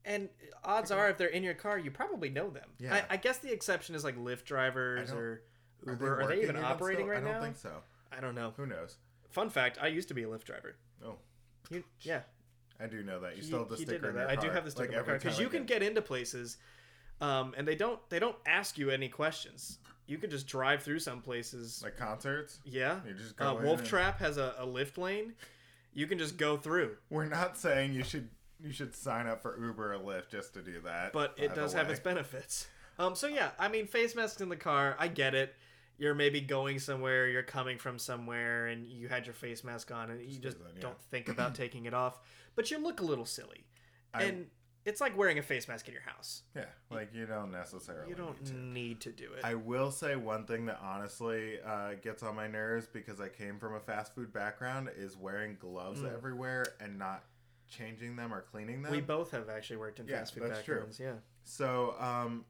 And 0.08 0.30
odds 0.64 0.92
are, 0.92 1.10
if 1.10 1.18
they're 1.18 1.28
in 1.30 1.42
your 1.44 1.56
car, 1.56 1.80
you 1.80 1.90
probably 1.90 2.30
know 2.30 2.52
them. 2.52 2.70
Yeah. 2.78 2.94
I, 3.10 3.14
I 3.16 3.18
guess 3.18 3.40
the 3.40 3.52
exception 3.52 3.96
is 3.96 4.04
like 4.04 4.16
Lyft 4.16 4.44
drivers 4.46 5.10
don't- 5.10 5.40
or 5.86 5.92
are 5.92 5.96
Uber. 5.96 6.22
Are 6.22 6.28
they, 6.28 6.44
even 6.44 6.58
operating 6.58 7.08
right 7.08 7.18
I 7.18 7.22
don't 7.22 7.32
now? 7.34 7.42
think 7.42 7.58
so. 7.58 7.72
I 8.16 8.22
don't 8.22 8.36
know. 8.36 8.54
Who 8.58 8.66
knows? 8.66 8.98
Fun 9.30 9.50
fact: 9.50 9.78
I 9.82 9.88
used 9.88 10.08
to 10.10 10.14
be 10.14 10.24
a 10.24 10.28
Lyft 10.28 10.44
driver. 10.46 10.76
Oh, 11.04 11.16
You, 11.70 11.84
yeah, 12.02 12.22
I 12.80 12.88
do 12.88 13.04
know 13.04 13.20
that. 13.22 13.36
You 13.36 13.42
He- 13.42 13.48
still 13.48 13.60
have 13.60 13.70
the 13.70 13.76
he 13.76 13.86
sticker 13.86 14.10
in 14.10 14.16
your 14.16 14.30
I 14.30 14.36
do 14.36 14.50
have 14.50 14.64
the 14.66 14.72
sticker 14.72 14.88
Like, 14.92 15.00
in 15.00 15.02
my 15.02 15.06
car 15.06 15.18
because 15.20 15.40
you 15.40 15.48
I 15.48 15.50
can 15.50 15.66
get 15.66 15.84
into 15.84 16.02
places, 16.02 16.58
um, 17.22 17.54
and 17.58 17.68
they 17.68 17.76
don't 17.76 18.00
they 18.10 18.20
don't 18.20 18.38
ask 18.46 18.78
you 18.78 18.90
any 18.90 19.10
questions. 19.10 19.80
You 20.08 20.18
can 20.20 20.30
just 20.30 20.46
drive 20.48 20.84
through 20.84 21.00
some 21.00 21.22
places. 21.22 21.82
like 21.84 21.98
concerts. 21.98 22.60
yeah, 22.64 23.00
You 23.08 23.14
just 23.16 23.40
uh, 23.42 23.54
go 23.54 23.58
in 23.60 23.66
Wolf 23.66 23.80
and- 23.80 23.88
Trap 23.88 24.20
has 24.20 24.38
a, 24.38 24.54
a 24.60 24.66
Lyft 24.68 24.98
lane. 25.00 25.34
You 25.94 26.08
can 26.08 26.18
just 26.20 26.38
go 26.38 26.58
through, 26.58 26.98
We're 27.10 27.26
not 27.26 27.58
saying 27.58 27.94
you 27.94 28.04
should 28.04 28.30
you 28.62 28.72
should 28.72 28.94
sign 28.96 29.28
up 29.28 29.42
for 29.42 29.58
Uber 29.60 29.94
or 29.96 29.98
Lyft 30.00 30.30
just 30.30 30.54
to 30.54 30.62
do 30.62 30.80
that. 30.82 31.12
but 31.14 31.34
it 31.38 31.56
does 31.56 31.74
have 31.74 31.90
its 31.90 32.00
benefits. 32.00 32.68
Um, 33.00 33.16
so 33.16 33.28
yeah, 33.28 33.50
I 33.60 33.68
mean, 33.68 33.88
face 33.88 34.16
masks 34.16 34.40
in 34.42 34.48
the 34.50 34.56
car, 34.56 34.96
I 35.00 35.08
get 35.08 35.34
it. 35.36 35.56
You're 35.98 36.14
maybe 36.16 36.42
going 36.42 36.80
somewhere, 36.80 37.28
you're 37.28 37.44
coming 37.44 37.78
from 37.78 37.98
somewhere, 38.00 38.68
and 38.68 38.86
you 38.86 39.08
had 39.08 39.26
your 39.26 39.34
face 39.34 39.64
mask 39.64 39.92
on, 39.92 40.10
and 40.12 40.22
you 40.22 40.40
just 40.40 40.58
then, 40.60 40.68
yeah. 40.76 40.82
don't 40.82 41.02
think 41.10 41.30
about 41.30 41.56
taking 41.64 41.86
it 41.86 41.94
off. 41.94 42.20
But 42.56 42.70
you 42.72 42.80
look 42.80 43.00
a 43.02 43.06
little 43.06 43.26
silly, 43.26 43.66
I- 44.14 44.24
and 44.24 44.48
it's 44.84 45.02
like 45.02 45.18
wearing 45.18 45.40
a 45.40 45.42
face 45.42 45.68
mask 45.68 45.88
in 45.88 45.94
your 45.94 46.04
house. 46.04 46.44
Yeah, 46.56 46.66
like 46.92 47.14
you 47.14 47.26
don't 47.26 47.52
necessarily. 47.52 48.10
You 48.10 48.16
don't 48.16 48.40
Need 48.42 48.48
to. 48.52 48.56
need 48.58 49.02
to 49.02 49.12
do 49.12 49.34
it. 49.34 49.44
I 49.44 49.56
will 49.56 49.90
say 49.90 50.16
one 50.16 50.46
thing 50.46 50.66
that 50.68 50.80
honestly 50.84 51.60
uh, 51.66 51.94
gets 52.04 52.22
on 52.24 52.36
my 52.36 52.48
nerves 52.48 52.88
because 52.92 53.20
I 53.20 53.30
came 53.30 53.58
from 53.58 53.74
a 53.76 53.80
fast 53.80 54.14
food 54.14 54.32
background 54.32 54.90
is 54.96 55.18
wearing 55.18 55.58
gloves 55.60 56.02
Mm. 56.02 56.14
everywhere 56.14 56.66
and 56.80 57.00
not 57.00 57.24
changing 57.68 58.16
them 58.16 58.32
or 58.34 58.42
cleaning 58.42 58.84
them. 58.84 58.92
we 58.92 59.02
both 59.02 59.32
have 59.32 59.50
actually 59.50 59.78
worked 59.78 60.00
in 60.00 60.08
Yeah, 60.08 60.20
fast 60.20 60.36
food 60.36 60.44
that's 60.52 60.64
true. 60.64 60.86
Yeah. 61.00 61.14
So, 61.46 61.96
um, 62.00 62.46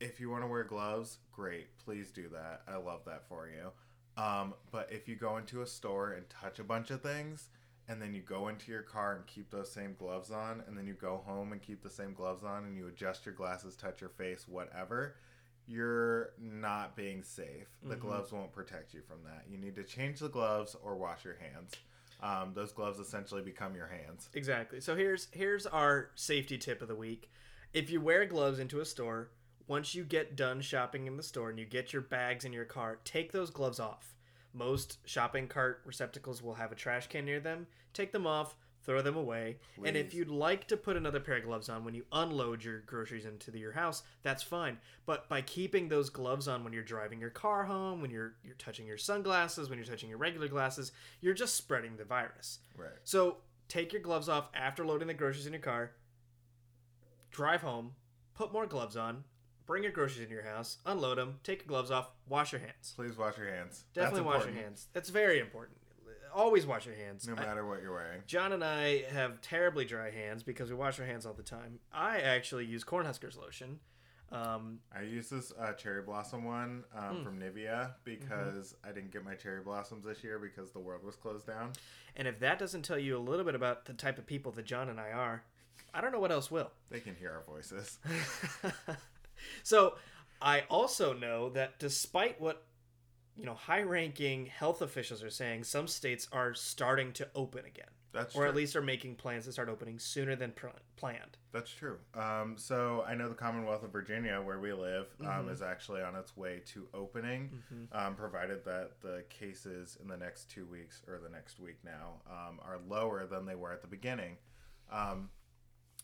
if 0.00 0.20
you 0.20 0.30
want 0.30 0.42
to 0.42 0.48
wear 0.48 0.64
gloves, 0.64 1.18
great. 1.32 1.76
Please 1.84 2.10
do 2.10 2.28
that. 2.28 2.62
I 2.68 2.76
love 2.76 3.04
that 3.06 3.28
for 3.28 3.48
you. 3.48 3.70
Um, 4.22 4.54
but 4.70 4.88
if 4.90 5.08
you 5.08 5.16
go 5.16 5.36
into 5.36 5.62
a 5.62 5.66
store 5.66 6.12
and 6.12 6.28
touch 6.28 6.58
a 6.58 6.64
bunch 6.64 6.90
of 6.90 7.02
things, 7.02 7.48
and 7.88 8.02
then 8.02 8.14
you 8.14 8.20
go 8.20 8.48
into 8.48 8.70
your 8.70 8.82
car 8.82 9.16
and 9.16 9.26
keep 9.26 9.50
those 9.50 9.70
same 9.72 9.94
gloves 9.98 10.30
on, 10.30 10.62
and 10.66 10.76
then 10.76 10.86
you 10.86 10.94
go 10.94 11.22
home 11.24 11.52
and 11.52 11.62
keep 11.62 11.82
the 11.82 11.88
same 11.90 12.12
gloves 12.12 12.44
on, 12.44 12.64
and 12.64 12.76
you 12.76 12.88
adjust 12.88 13.24
your 13.24 13.34
glasses, 13.34 13.76
touch 13.76 14.00
your 14.00 14.10
face, 14.10 14.46
whatever, 14.46 15.14
you're 15.66 16.30
not 16.38 16.96
being 16.96 17.22
safe. 17.22 17.68
The 17.82 17.96
Mhm. 17.96 18.00
gloves 18.00 18.32
won't 18.32 18.52
protect 18.52 18.94
you 18.94 19.02
from 19.02 19.22
that. 19.24 19.46
You 19.48 19.58
need 19.58 19.74
to 19.76 19.84
change 19.84 20.18
the 20.20 20.28
gloves 20.28 20.74
or 20.74 20.96
wash 20.96 21.24
your 21.24 21.36
hands. 21.36 21.74
Um, 22.20 22.52
those 22.54 22.72
gloves 22.72 22.98
essentially 22.98 23.42
become 23.42 23.74
your 23.76 23.86
hands. 23.86 24.28
Exactly. 24.34 24.80
So 24.80 24.96
here's 24.96 25.28
here's 25.30 25.66
our 25.66 26.10
safety 26.14 26.58
tip 26.58 26.82
of 26.82 26.88
the 26.88 26.96
week. 26.96 27.30
If 27.72 27.90
you 27.90 28.00
wear 28.00 28.24
gloves 28.26 28.58
into 28.58 28.80
a 28.80 28.84
store, 28.84 29.30
once 29.68 29.94
you 29.94 30.02
get 30.02 30.34
done 30.34 30.60
shopping 30.60 31.06
in 31.06 31.16
the 31.16 31.22
store 31.22 31.50
and 31.50 31.58
you 31.58 31.64
get 31.64 31.92
your 31.92 32.02
bags 32.02 32.44
in 32.44 32.52
your 32.52 32.64
car, 32.64 32.98
take 33.04 33.30
those 33.30 33.50
gloves 33.50 33.78
off. 33.78 34.14
Most 34.54 34.98
shopping 35.04 35.46
cart 35.46 35.82
receptacles 35.84 36.42
will 36.42 36.54
have 36.54 36.72
a 36.72 36.74
trash 36.74 37.06
can 37.06 37.26
near 37.26 37.38
them. 37.38 37.66
Take 37.92 38.10
them 38.12 38.26
off, 38.26 38.56
throw 38.82 39.02
them 39.02 39.16
away. 39.16 39.58
And 39.84 39.94
if 39.96 40.14
you'd 40.14 40.30
like 40.30 40.66
to 40.68 40.76
put 40.76 40.96
another 40.96 41.20
pair 41.20 41.36
of 41.36 41.44
gloves 41.44 41.68
on 41.68 41.84
when 41.84 41.94
you 41.94 42.06
unload 42.10 42.64
your 42.64 42.80
groceries 42.80 43.26
into 43.26 43.50
the, 43.50 43.58
your 43.58 43.72
house, 43.72 44.02
that's 44.22 44.42
fine. 44.42 44.78
But 45.04 45.28
by 45.28 45.42
keeping 45.42 45.88
those 45.88 46.08
gloves 46.08 46.48
on 46.48 46.64
when 46.64 46.72
you're 46.72 46.82
driving 46.82 47.20
your 47.20 47.28
car 47.28 47.64
home, 47.64 48.00
when 48.00 48.10
you're 48.10 48.34
you're 48.42 48.54
touching 48.54 48.86
your 48.86 48.96
sunglasses, 48.96 49.68
when 49.68 49.78
you're 49.78 49.86
touching 49.86 50.08
your 50.08 50.18
regular 50.18 50.48
glasses, 50.48 50.92
you're 51.20 51.34
just 51.34 51.54
spreading 51.54 51.96
the 51.96 52.04
virus. 52.04 52.60
Right. 52.76 52.88
So 53.04 53.36
take 53.68 53.92
your 53.92 54.00
gloves 54.00 54.30
off 54.30 54.48
after 54.54 54.86
loading 54.86 55.08
the 55.08 55.14
groceries 55.14 55.46
in 55.46 55.52
your 55.52 55.60
car. 55.60 55.90
Drive 57.30 57.60
home, 57.60 57.92
put 58.34 58.52
more 58.52 58.66
gloves 58.66 58.96
on, 58.96 59.24
bring 59.68 59.84
your 59.84 59.92
groceries 59.92 60.24
in 60.26 60.32
your 60.32 60.42
house, 60.42 60.78
unload 60.86 61.18
them, 61.18 61.38
take 61.44 61.58
your 61.60 61.68
gloves 61.68 61.90
off, 61.92 62.10
wash 62.28 62.50
your 62.52 62.60
hands. 62.60 62.94
Please 62.96 63.16
wash 63.16 63.36
your 63.38 63.52
hands. 63.54 63.84
Definitely 63.94 64.22
wash 64.22 64.44
your 64.46 64.54
hands. 64.54 64.88
That's 64.94 65.10
very 65.10 65.38
important. 65.38 65.78
Always 66.34 66.66
wash 66.66 66.86
your 66.86 66.94
hands. 66.94 67.28
No 67.28 67.34
I- 67.34 67.46
matter 67.46 67.66
what 67.66 67.82
you're 67.82 67.92
wearing. 67.94 68.22
John 68.26 68.52
and 68.52 68.64
I 68.64 69.02
have 69.12 69.40
terribly 69.40 69.84
dry 69.84 70.10
hands 70.10 70.42
because 70.42 70.68
we 70.70 70.74
wash 70.76 70.98
our 70.98 71.06
hands 71.06 71.24
all 71.26 71.32
the 71.34 71.42
time. 71.42 71.78
I 71.92 72.20
actually 72.20 72.64
use 72.66 72.82
Cornhuskers 72.82 73.38
lotion. 73.38 73.78
Um, 74.30 74.80
I 74.94 75.02
use 75.02 75.30
this 75.30 75.52
uh, 75.58 75.72
cherry 75.72 76.02
blossom 76.02 76.44
one 76.44 76.84
um, 76.94 77.16
Mm. 77.18 77.24
from 77.24 77.38
Nivea 77.40 77.92
because 78.04 78.74
I 78.84 78.88
didn't 78.92 79.10
get 79.10 79.24
my 79.24 79.34
cherry 79.34 79.62
blossoms 79.62 80.04
this 80.04 80.22
year 80.24 80.38
because 80.38 80.70
the 80.70 80.80
world 80.80 81.02
was 81.04 81.16
closed 81.16 81.46
down. 81.46 81.72
and 82.16 82.26
if 82.28 82.38
that 82.40 82.58
doesn't 82.58 82.82
tell 82.82 82.98
you 82.98 83.16
a 83.16 83.20
little 83.20 83.44
bit 83.44 83.54
about 83.54 83.84
the 83.86 83.94
type 83.94 84.18
of 84.18 84.26
people 84.26 84.52
that 84.52 84.66
John 84.66 84.88
and 84.90 85.00
I 85.00 85.12
are, 85.12 85.44
I 85.94 86.02
don't 86.02 86.12
know 86.12 86.20
what 86.20 86.30
else 86.32 86.50
will. 86.50 86.70
They 86.90 87.00
can 87.00 87.14
hear 87.16 87.30
our 87.32 87.42
voices. 87.54 87.98
so 89.62 89.96
I 90.40 90.62
also 90.70 91.12
know 91.12 91.50
that 91.50 91.78
despite 91.78 92.40
what 92.40 92.64
you 93.36 93.44
know 93.44 93.54
high-ranking 93.54 94.46
health 94.46 94.82
officials 94.82 95.22
are 95.22 95.30
saying, 95.30 95.64
some 95.64 95.86
states 95.86 96.28
are 96.32 96.54
starting 96.54 97.12
to 97.12 97.28
open 97.36 97.64
again, 97.64 97.86
That's 98.12 98.34
or 98.34 98.40
true. 98.42 98.48
at 98.48 98.56
least 98.56 98.74
are 98.74 98.82
making 98.82 99.14
plans 99.14 99.44
to 99.44 99.52
start 99.52 99.68
opening 99.68 100.00
sooner 100.00 100.34
than 100.34 100.50
pr- 100.52 100.68
planned. 100.96 101.36
That's 101.52 101.70
true. 101.70 101.98
Um, 102.14 102.56
so 102.58 103.04
I 103.06 103.14
know 103.14 103.28
the 103.28 103.36
Commonwealth 103.36 103.84
of 103.84 103.92
Virginia, 103.92 104.40
where 104.42 104.58
we 104.58 104.72
live, 104.72 105.06
um, 105.20 105.46
Mhm. 105.46 105.50
is 105.52 105.62
actually 105.62 106.02
on 106.02 106.16
its 106.16 106.36
way 106.36 106.60
to 106.66 106.88
opening, 106.92 107.62
um, 107.92 108.16
provided 108.16 108.64
that 108.64 109.00
the 109.02 109.24
cases 109.28 109.96
in 110.00 110.08
the 110.08 110.16
next 110.16 110.50
two 110.50 110.66
weeks 110.66 111.02
or 111.06 111.18
the 111.18 111.28
next 111.30 111.60
week 111.60 111.76
now 111.84 112.20
um, 112.26 112.58
are 112.62 112.78
lower 112.88 113.24
than 113.26 113.46
they 113.46 113.54
were 113.54 113.72
at 113.72 113.82
the 113.82 113.86
beginning. 113.88 114.36
Um, 114.90 115.30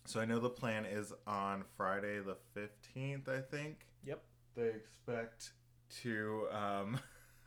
so 0.05 0.21
I 0.21 0.25
know 0.25 0.39
the 0.39 0.51
plan 0.51 0.85
is 0.85 1.13
on 1.27 1.65
Friday 1.77 2.21
the 2.21 2.37
fifteenth. 2.55 3.29
I 3.29 3.41
think. 3.41 3.87
Yep. 4.05 4.23
They 4.57 4.69
expect 4.69 5.53
to. 6.03 6.47
Um, 6.53 6.99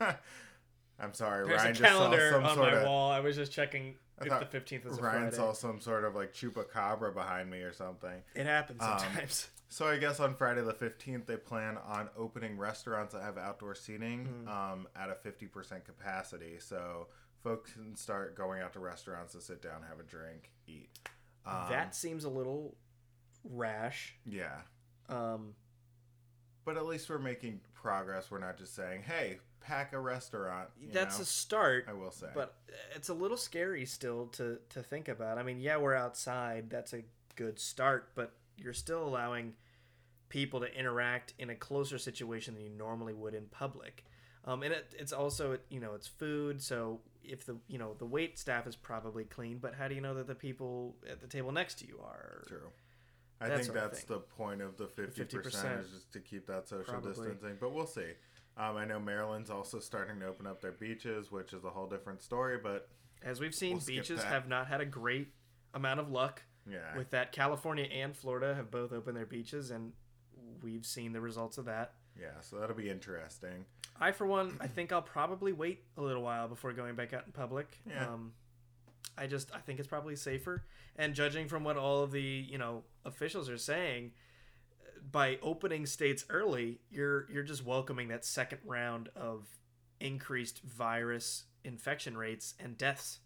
I'm 1.00 1.12
sorry, 1.14 1.46
There's 1.46 1.58
Ryan 1.58 1.70
a 1.70 1.74
just 1.74 1.92
saw 1.92 1.98
calendar 1.98 2.30
some 2.32 2.44
on 2.44 2.56
sort 2.56 2.72
my 2.72 2.78
of. 2.80 2.86
wall. 2.86 3.10
I 3.10 3.20
was 3.20 3.36
just 3.36 3.52
checking 3.52 3.94
I 4.20 4.24
if 4.26 4.40
the 4.40 4.46
fifteenth 4.46 4.84
was 4.84 4.98
a 4.98 5.02
Ryan 5.02 5.20
Friday. 5.22 5.36
saw 5.36 5.52
some 5.52 5.80
sort 5.80 6.04
of 6.04 6.14
like 6.16 6.32
chupacabra 6.34 7.14
behind 7.14 7.48
me 7.50 7.58
or 7.58 7.72
something. 7.72 8.22
It 8.34 8.46
happens 8.46 8.82
Um, 8.82 8.98
sometimes. 8.98 9.48
So 9.70 9.86
I 9.86 9.98
guess 9.98 10.18
on 10.18 10.34
Friday 10.34 10.62
the 10.62 10.72
15th 10.72 11.26
they 11.26 11.36
plan 11.36 11.76
on 11.86 12.08
opening 12.16 12.56
restaurants 12.56 13.12
that 13.12 13.22
have 13.22 13.36
outdoor 13.36 13.74
seating 13.74 14.26
Mhm. 14.46 14.48
um, 14.48 14.88
at 14.96 15.10
a 15.10 15.14
50% 15.14 15.84
capacity. 15.84 16.58
So 16.58 17.08
folks 17.44 17.74
can 17.74 17.94
start 17.94 18.34
going 18.34 18.62
out 18.62 18.72
to 18.72 18.80
restaurants 18.80 19.34
to 19.34 19.42
sit 19.42 19.60
down, 19.60 19.82
have 19.86 20.00
a 20.00 20.04
drink, 20.04 20.50
eat. 20.66 20.88
Um, 21.48 21.70
that 21.70 21.94
seems 21.94 22.24
a 22.24 22.28
little 22.28 22.76
rash. 23.44 24.14
yeah. 24.26 24.60
Um, 25.08 25.54
But 26.64 26.76
at 26.76 26.84
least 26.84 27.08
we're 27.08 27.18
making 27.18 27.60
progress. 27.74 28.30
We're 28.30 28.38
not 28.38 28.58
just 28.58 28.74
saying, 28.74 29.02
"Hey, 29.02 29.38
pack 29.60 29.92
a 29.92 30.00
restaurant." 30.00 30.68
that's 30.92 31.18
know? 31.18 31.22
a 31.22 31.26
start. 31.26 31.86
I 31.88 31.94
will 31.94 32.10
say. 32.10 32.28
but 32.34 32.56
it's 32.94 33.08
a 33.08 33.14
little 33.14 33.38
scary 33.38 33.86
still 33.86 34.26
to 34.28 34.58
to 34.70 34.82
think 34.82 35.08
about. 35.08 35.38
I 35.38 35.42
mean, 35.42 35.60
yeah, 35.60 35.78
we're 35.78 35.94
outside. 35.94 36.68
That's 36.68 36.92
a 36.92 37.04
good 37.36 37.58
start, 37.58 38.10
but 38.14 38.32
you're 38.58 38.74
still 38.74 39.02
allowing 39.06 39.54
people 40.28 40.60
to 40.60 40.78
interact 40.78 41.32
in 41.38 41.48
a 41.48 41.54
closer 41.54 41.96
situation 41.96 42.54
than 42.54 42.64
you 42.64 42.70
normally 42.70 43.14
would 43.14 43.32
in 43.34 43.46
public. 43.46 44.04
Um, 44.48 44.62
and 44.62 44.72
it, 44.72 44.94
it's 44.98 45.12
also 45.12 45.58
you 45.68 45.78
know 45.78 45.92
it's 45.94 46.06
food, 46.08 46.62
so 46.62 47.00
if 47.22 47.44
the 47.44 47.56
you 47.68 47.76
know 47.76 47.94
the 47.98 48.06
wait 48.06 48.38
staff 48.38 48.66
is 48.66 48.76
probably 48.76 49.24
clean, 49.24 49.58
but 49.58 49.74
how 49.74 49.88
do 49.88 49.94
you 49.94 50.00
know 50.00 50.14
that 50.14 50.26
the 50.26 50.34
people 50.34 50.96
at 51.08 51.20
the 51.20 51.26
table 51.26 51.52
next 51.52 51.80
to 51.80 51.86
you 51.86 52.00
are? 52.02 52.44
True. 52.48 52.70
I 53.40 53.48
That 53.48 53.60
think 53.60 53.74
that's 53.74 54.02
the 54.04 54.18
point 54.18 54.62
of 54.62 54.76
the 54.78 54.86
50%, 54.86 55.14
50%. 55.14 55.80
is 55.80 55.90
just 55.90 56.12
to 56.12 56.18
keep 56.18 56.46
that 56.48 56.66
social 56.68 56.84
Probably. 56.94 57.10
distancing. 57.10 57.56
But 57.60 57.72
we'll 57.72 57.86
see. 57.86 58.12
Um, 58.56 58.76
I 58.76 58.84
know 58.84 58.98
Maryland's 58.98 59.50
also 59.50 59.78
starting 59.78 60.18
to 60.20 60.26
open 60.26 60.44
up 60.46 60.60
their 60.60 60.72
beaches, 60.72 61.30
which 61.30 61.52
is 61.52 61.62
a 61.62 61.70
whole 61.70 61.86
different 61.86 62.20
story, 62.20 62.58
but 62.60 62.88
As 63.22 63.38
we've 63.38 63.54
seen, 63.54 63.76
We'll 63.76 63.86
beaches 63.86 64.22
have 64.24 64.48
not 64.48 64.66
had 64.66 64.80
a 64.80 64.86
great 64.86 65.28
amount 65.74 66.00
of 66.00 66.10
luck 66.10 66.42
yeah. 66.68 66.96
with 66.96 67.10
that. 67.10 67.30
California 67.30 67.84
and 67.84 68.16
Florida 68.16 68.54
have 68.56 68.72
both 68.72 68.92
opened 68.92 69.16
their 69.16 69.26
beaches, 69.26 69.70
and 69.70 69.92
we've 70.62 70.84
seen 70.86 71.12
the 71.12 71.20
results 71.20 71.58
of 71.58 71.66
that. 71.66 71.92
Yeah, 72.20 72.40
so 72.40 72.56
that'll 72.56 72.76
be 72.76 72.90
interesting. 72.90 73.64
I, 74.00 74.12
for 74.12 74.26
one, 74.26 74.56
I 74.60 74.66
think 74.66 74.92
I'll 74.92 75.02
probably 75.02 75.52
wait 75.52 75.82
a 75.96 76.02
little 76.02 76.22
while 76.22 76.48
before 76.48 76.72
going 76.72 76.94
back 76.94 77.12
out 77.12 77.24
in 77.26 77.32
public. 77.32 77.66
Yeah. 77.88 78.06
Um, 78.06 78.32
I 79.16 79.26
just 79.26 79.50
I 79.54 79.58
think 79.58 79.78
it's 79.78 79.88
probably 79.88 80.16
safer. 80.16 80.64
And 80.96 81.14
judging 81.14 81.48
from 81.48 81.64
what 81.64 81.76
all 81.76 82.02
of 82.02 82.12
the 82.12 82.22
you 82.22 82.58
know 82.58 82.84
officials 83.04 83.48
are 83.48 83.58
saying, 83.58 84.12
by 85.10 85.38
opening 85.42 85.86
states 85.86 86.24
early, 86.30 86.80
you're 86.90 87.30
you're 87.30 87.42
just 87.42 87.64
welcoming 87.64 88.08
that 88.08 88.24
second 88.24 88.58
round 88.64 89.08
of 89.16 89.46
increased 90.00 90.62
virus 90.62 91.44
infection 91.64 92.16
rates 92.16 92.54
and 92.60 92.78
deaths. 92.78 93.20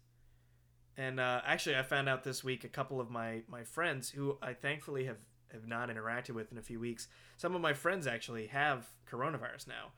And 0.97 1.19
uh, 1.19 1.41
actually, 1.45 1.75
I 1.75 1.83
found 1.83 2.07
out 2.07 2.23
this 2.23 2.43
week 2.43 2.63
a 2.63 2.69
couple 2.69 2.99
of 2.99 3.09
my 3.09 3.41
my 3.47 3.63
friends 3.63 4.09
who 4.09 4.37
I 4.41 4.53
thankfully 4.53 5.05
have 5.05 5.17
have 5.53 5.67
not 5.67 5.89
interacted 5.89 6.31
with 6.31 6.51
in 6.51 6.57
a 6.57 6.61
few 6.61 6.79
weeks. 6.79 7.07
Some 7.37 7.55
of 7.55 7.61
my 7.61 7.73
friends 7.73 8.07
actually 8.07 8.47
have 8.47 8.87
coronavirus 9.09 9.67
now, 9.67 9.91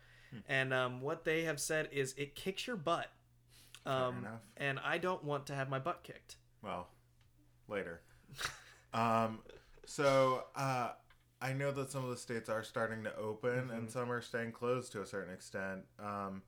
and 0.47 0.73
um, 0.73 1.01
what 1.01 1.23
they 1.23 1.43
have 1.43 1.59
said 1.59 1.89
is 1.91 2.13
it 2.17 2.35
kicks 2.35 2.67
your 2.67 2.75
butt. 2.75 3.09
Um, 3.87 4.19
enough. 4.19 4.41
and 4.57 4.79
I 4.83 4.97
don't 4.97 5.23
want 5.23 5.45
to 5.47 5.55
have 5.55 5.69
my 5.69 5.77
butt 5.77 6.01
kicked. 6.01 6.37
Well, 6.63 6.87
later. 7.67 8.01
um, 8.93 9.39
so 9.85 10.45
uh, 10.55 10.89
I 11.41 11.53
know 11.53 11.71
that 11.71 11.91
some 11.91 12.03
of 12.03 12.09
the 12.09 12.17
states 12.17 12.49
are 12.49 12.63
starting 12.63 13.03
to 13.03 13.15
open 13.15 13.69
and 13.69 13.89
some 13.89 14.11
are 14.11 14.21
staying 14.21 14.53
closed 14.53 14.91
to 14.93 15.01
a 15.01 15.05
certain 15.05 15.33
extent. 15.33 15.81
Um, 15.99 16.41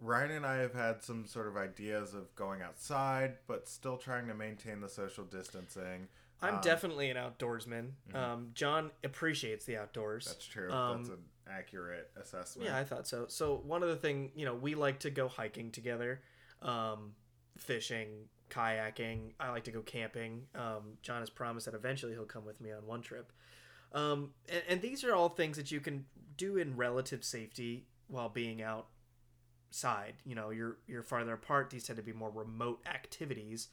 Ryan 0.00 0.30
and 0.32 0.46
I 0.46 0.56
have 0.56 0.74
had 0.74 1.02
some 1.02 1.26
sort 1.26 1.46
of 1.46 1.56
ideas 1.56 2.14
of 2.14 2.34
going 2.34 2.62
outside, 2.62 3.34
but 3.46 3.68
still 3.68 3.96
trying 3.96 4.26
to 4.28 4.34
maintain 4.34 4.80
the 4.80 4.88
social 4.88 5.24
distancing. 5.24 6.08
I'm 6.44 6.56
Um, 6.56 6.60
definitely 6.60 7.10
an 7.10 7.16
outdoorsman. 7.16 7.92
Um, 8.14 8.50
John 8.54 8.90
appreciates 9.02 9.64
the 9.64 9.76
outdoors. 9.76 10.26
That's 10.26 10.46
true. 10.46 10.70
Um, 10.72 10.98
That's 10.98 11.08
an 11.10 11.24
accurate 11.48 12.10
assessment. 12.20 12.68
Yeah, 12.68 12.76
I 12.78 12.84
thought 12.84 13.06
so. 13.06 13.26
So 13.28 13.56
one 13.64 13.82
of 13.82 13.88
the 13.88 13.96
thing, 13.96 14.32
you 14.34 14.44
know, 14.44 14.54
we 14.54 14.74
like 14.74 15.00
to 15.00 15.10
go 15.10 15.28
hiking 15.28 15.70
together, 15.70 16.22
um, 16.62 17.14
fishing, 17.58 18.28
kayaking. 18.50 19.32
I 19.40 19.50
like 19.50 19.64
to 19.64 19.70
go 19.72 19.80
camping. 19.82 20.46
Um, 20.54 20.98
John 21.02 21.20
has 21.20 21.30
promised 21.30 21.66
that 21.66 21.74
eventually 21.74 22.12
he'll 22.12 22.24
come 22.24 22.44
with 22.44 22.60
me 22.60 22.72
on 22.72 22.86
one 22.86 23.00
trip. 23.02 23.32
Um, 23.92 24.30
and, 24.48 24.62
and 24.68 24.82
these 24.82 25.04
are 25.04 25.14
all 25.14 25.28
things 25.28 25.56
that 25.56 25.70
you 25.70 25.80
can 25.80 26.04
do 26.36 26.56
in 26.56 26.76
relative 26.76 27.24
safety 27.24 27.86
while 28.08 28.28
being 28.28 28.60
outside. 28.62 30.14
You 30.24 30.34
know, 30.34 30.50
you're 30.50 30.78
you're 30.86 31.02
farther 31.02 31.32
apart. 31.34 31.70
These 31.70 31.84
tend 31.84 31.96
to 31.98 32.02
be 32.02 32.12
more 32.12 32.30
remote 32.30 32.80
activities. 32.86 33.68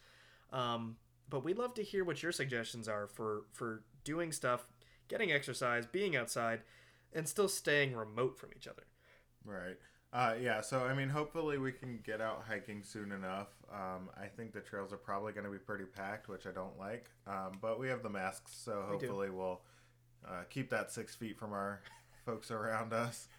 Um, 0.52 0.98
but 1.32 1.44
we'd 1.44 1.58
love 1.58 1.74
to 1.76 1.84
hear 1.84 2.04
what 2.04 2.22
your 2.22 2.32
suggestions 2.32 2.88
are 2.88 3.08
for 3.08 3.46
for 3.52 3.82
doing 4.04 4.32
stuff, 4.32 4.68
getting 5.08 5.32
exercise, 5.32 5.88
being 5.88 6.16
outside, 6.16 6.62
and 7.14 7.28
still 7.28 7.48
staying 7.48 7.96
remote 7.96 8.38
from 8.38 8.50
each 8.56 8.68
other. 8.68 8.84
Right. 9.44 9.78
Uh, 10.14 10.36
yeah, 10.42 10.60
so 10.60 10.82
I 10.84 10.94
mean, 10.94 11.08
hopefully 11.08 11.58
we 11.58 11.72
can 11.72 12.00
get 12.04 12.20
out 12.20 12.44
hiking 12.48 12.84
soon 12.84 13.14
enough. 13.14 13.48
Um, 13.74 14.10
I 14.22 14.26
think 14.28 14.52
the 14.54 14.60
trails 14.60 14.92
are 14.92 14.98
probably 14.98 15.32
going 15.32 15.46
to 15.46 15.52
be 15.52 15.58
pretty 15.58 15.86
packed, 15.86 16.28
which 16.28 16.46
I 16.46 16.52
don't 16.52 16.78
like. 16.78 17.10
Um, 17.26 17.54
but 17.62 17.80
we 17.80 17.88
have 17.88 18.04
the 18.04 18.10
masks, 18.10 18.52
so 18.54 18.84
hopefully 18.88 19.30
we'll 19.30 19.62
uh, 20.28 20.44
keep 20.50 20.70
that 20.72 20.92
six 20.92 21.16
feet 21.16 21.40
from 21.40 21.54
our 21.54 21.82
folks 22.26 22.52
around 22.52 22.92
us. 22.92 23.30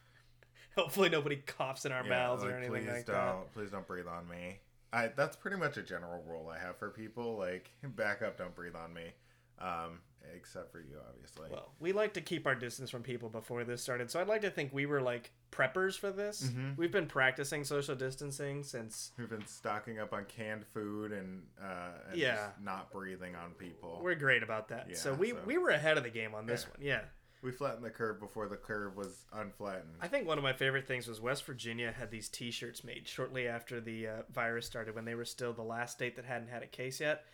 Hopefully, 0.75 1.11
nobody 1.11 1.37
coughs 1.37 1.85
in 1.85 1.93
our 1.93 2.03
Yeah, 2.05 2.09
mouths 2.09 2.43
or 2.43 2.57
anything 2.57 2.73
please 2.73 2.89
like 2.89 3.05
don't, 3.05 3.15
that. 3.17 3.53
Please 3.53 3.71
don't 3.71 3.87
breathe 3.87 4.07
on 4.07 4.27
me. 4.27 4.59
I 4.93 5.09
that's 5.09 5.37
pretty 5.37 5.57
much 5.57 5.77
a 5.77 5.83
general 5.83 6.23
rule 6.27 6.49
I 6.55 6.59
have 6.59 6.77
for 6.77 6.91
people. 6.91 7.37
Like, 7.37 7.71
back 7.97 8.23
up, 8.23 8.37
don't 8.39 8.55
breathe 8.55 8.77
on 8.77 8.93
me. 8.93 9.13
Um, 9.59 10.01
except 10.35 10.73
for 10.73 10.81
you, 10.81 10.97
obviously. 11.09 11.49
Well, 11.51 11.73
we 11.79 11.93
like 11.93 12.15
to 12.15 12.21
keep 12.21 12.47
our 12.47 12.55
distance 12.55 12.91
from 12.91 13.03
people 13.03 13.29
before 13.29 13.65
this 13.65 13.83
started, 13.83 14.11
so 14.11 14.21
I'd 14.21 14.29
like 14.29 14.41
to 14.43 14.51
think 14.51 14.73
we 14.73 14.87
were 14.87 15.01
like 15.01 15.31
preppers 15.53 15.99
for 15.99 16.11
this. 16.11 16.45
Mhm. 16.49 16.77
We've 16.77 16.91
been 16.93 17.07
practicing 17.07 17.63
social 17.65 17.95
distancing 17.95 18.63
since 18.65 19.13
We've 19.19 19.29
been 19.29 19.47
stocking 19.47 19.99
up 19.99 20.13
on 20.13 20.25
canned 20.25 20.65
food 20.67 21.13
and, 21.13 21.43
uh, 21.61 21.91
and 22.11 22.17
Yeah. 22.19 22.35
just 22.37 22.61
not 22.61 22.91
breathing 22.93 23.35
on 23.37 23.53
people. 23.55 24.01
we're 24.03 24.15
great 24.15 24.43
about 24.43 24.69
that. 24.69 24.89
Yeah, 24.91 24.97
so 24.97 25.13
we 25.15 25.31
so- 25.31 25.43
we 25.45 25.59
were 25.59 25.71
ahead 25.71 25.97
of 25.99 26.05
the 26.05 26.11
game 26.11 26.35
on 26.35 26.47
this 26.47 26.65
Yeah. 26.65 26.71
one. 26.71 26.79
Yeah. 26.83 27.05
We 27.43 27.51
flattened 27.51 27.85
the 27.85 27.91
curve 27.91 28.21
before 28.21 28.49
the 28.49 28.57
curve 28.57 28.97
was 28.97 29.25
unflattened. 29.33 29.97
I 30.01 30.09
think 30.09 30.27
one 30.27 30.39
of 30.39 30.45
my 30.45 30.53
favorite 30.53 30.87
things 30.87 31.09
was 31.09 31.21
West 31.21 31.45
Virginia 31.45 31.93
had 31.93 32.11
these 32.11 32.29
T-shirts 32.29 32.85
made 32.85 33.07
shortly 33.09 33.49
after 33.49 33.81
the 33.81 34.07
uh, 34.07 34.13
virus 34.33 34.65
started, 34.67 34.95
when 34.95 35.05
they 35.05 35.15
were 35.17 35.25
still 35.25 35.53
the 35.53 35.63
last 35.63 35.93
state 35.93 36.17
that 36.17 36.25
hadn't 36.25 36.49
had 36.49 36.63
a 36.63 36.67
case 36.69 37.01
yet, 37.01 37.25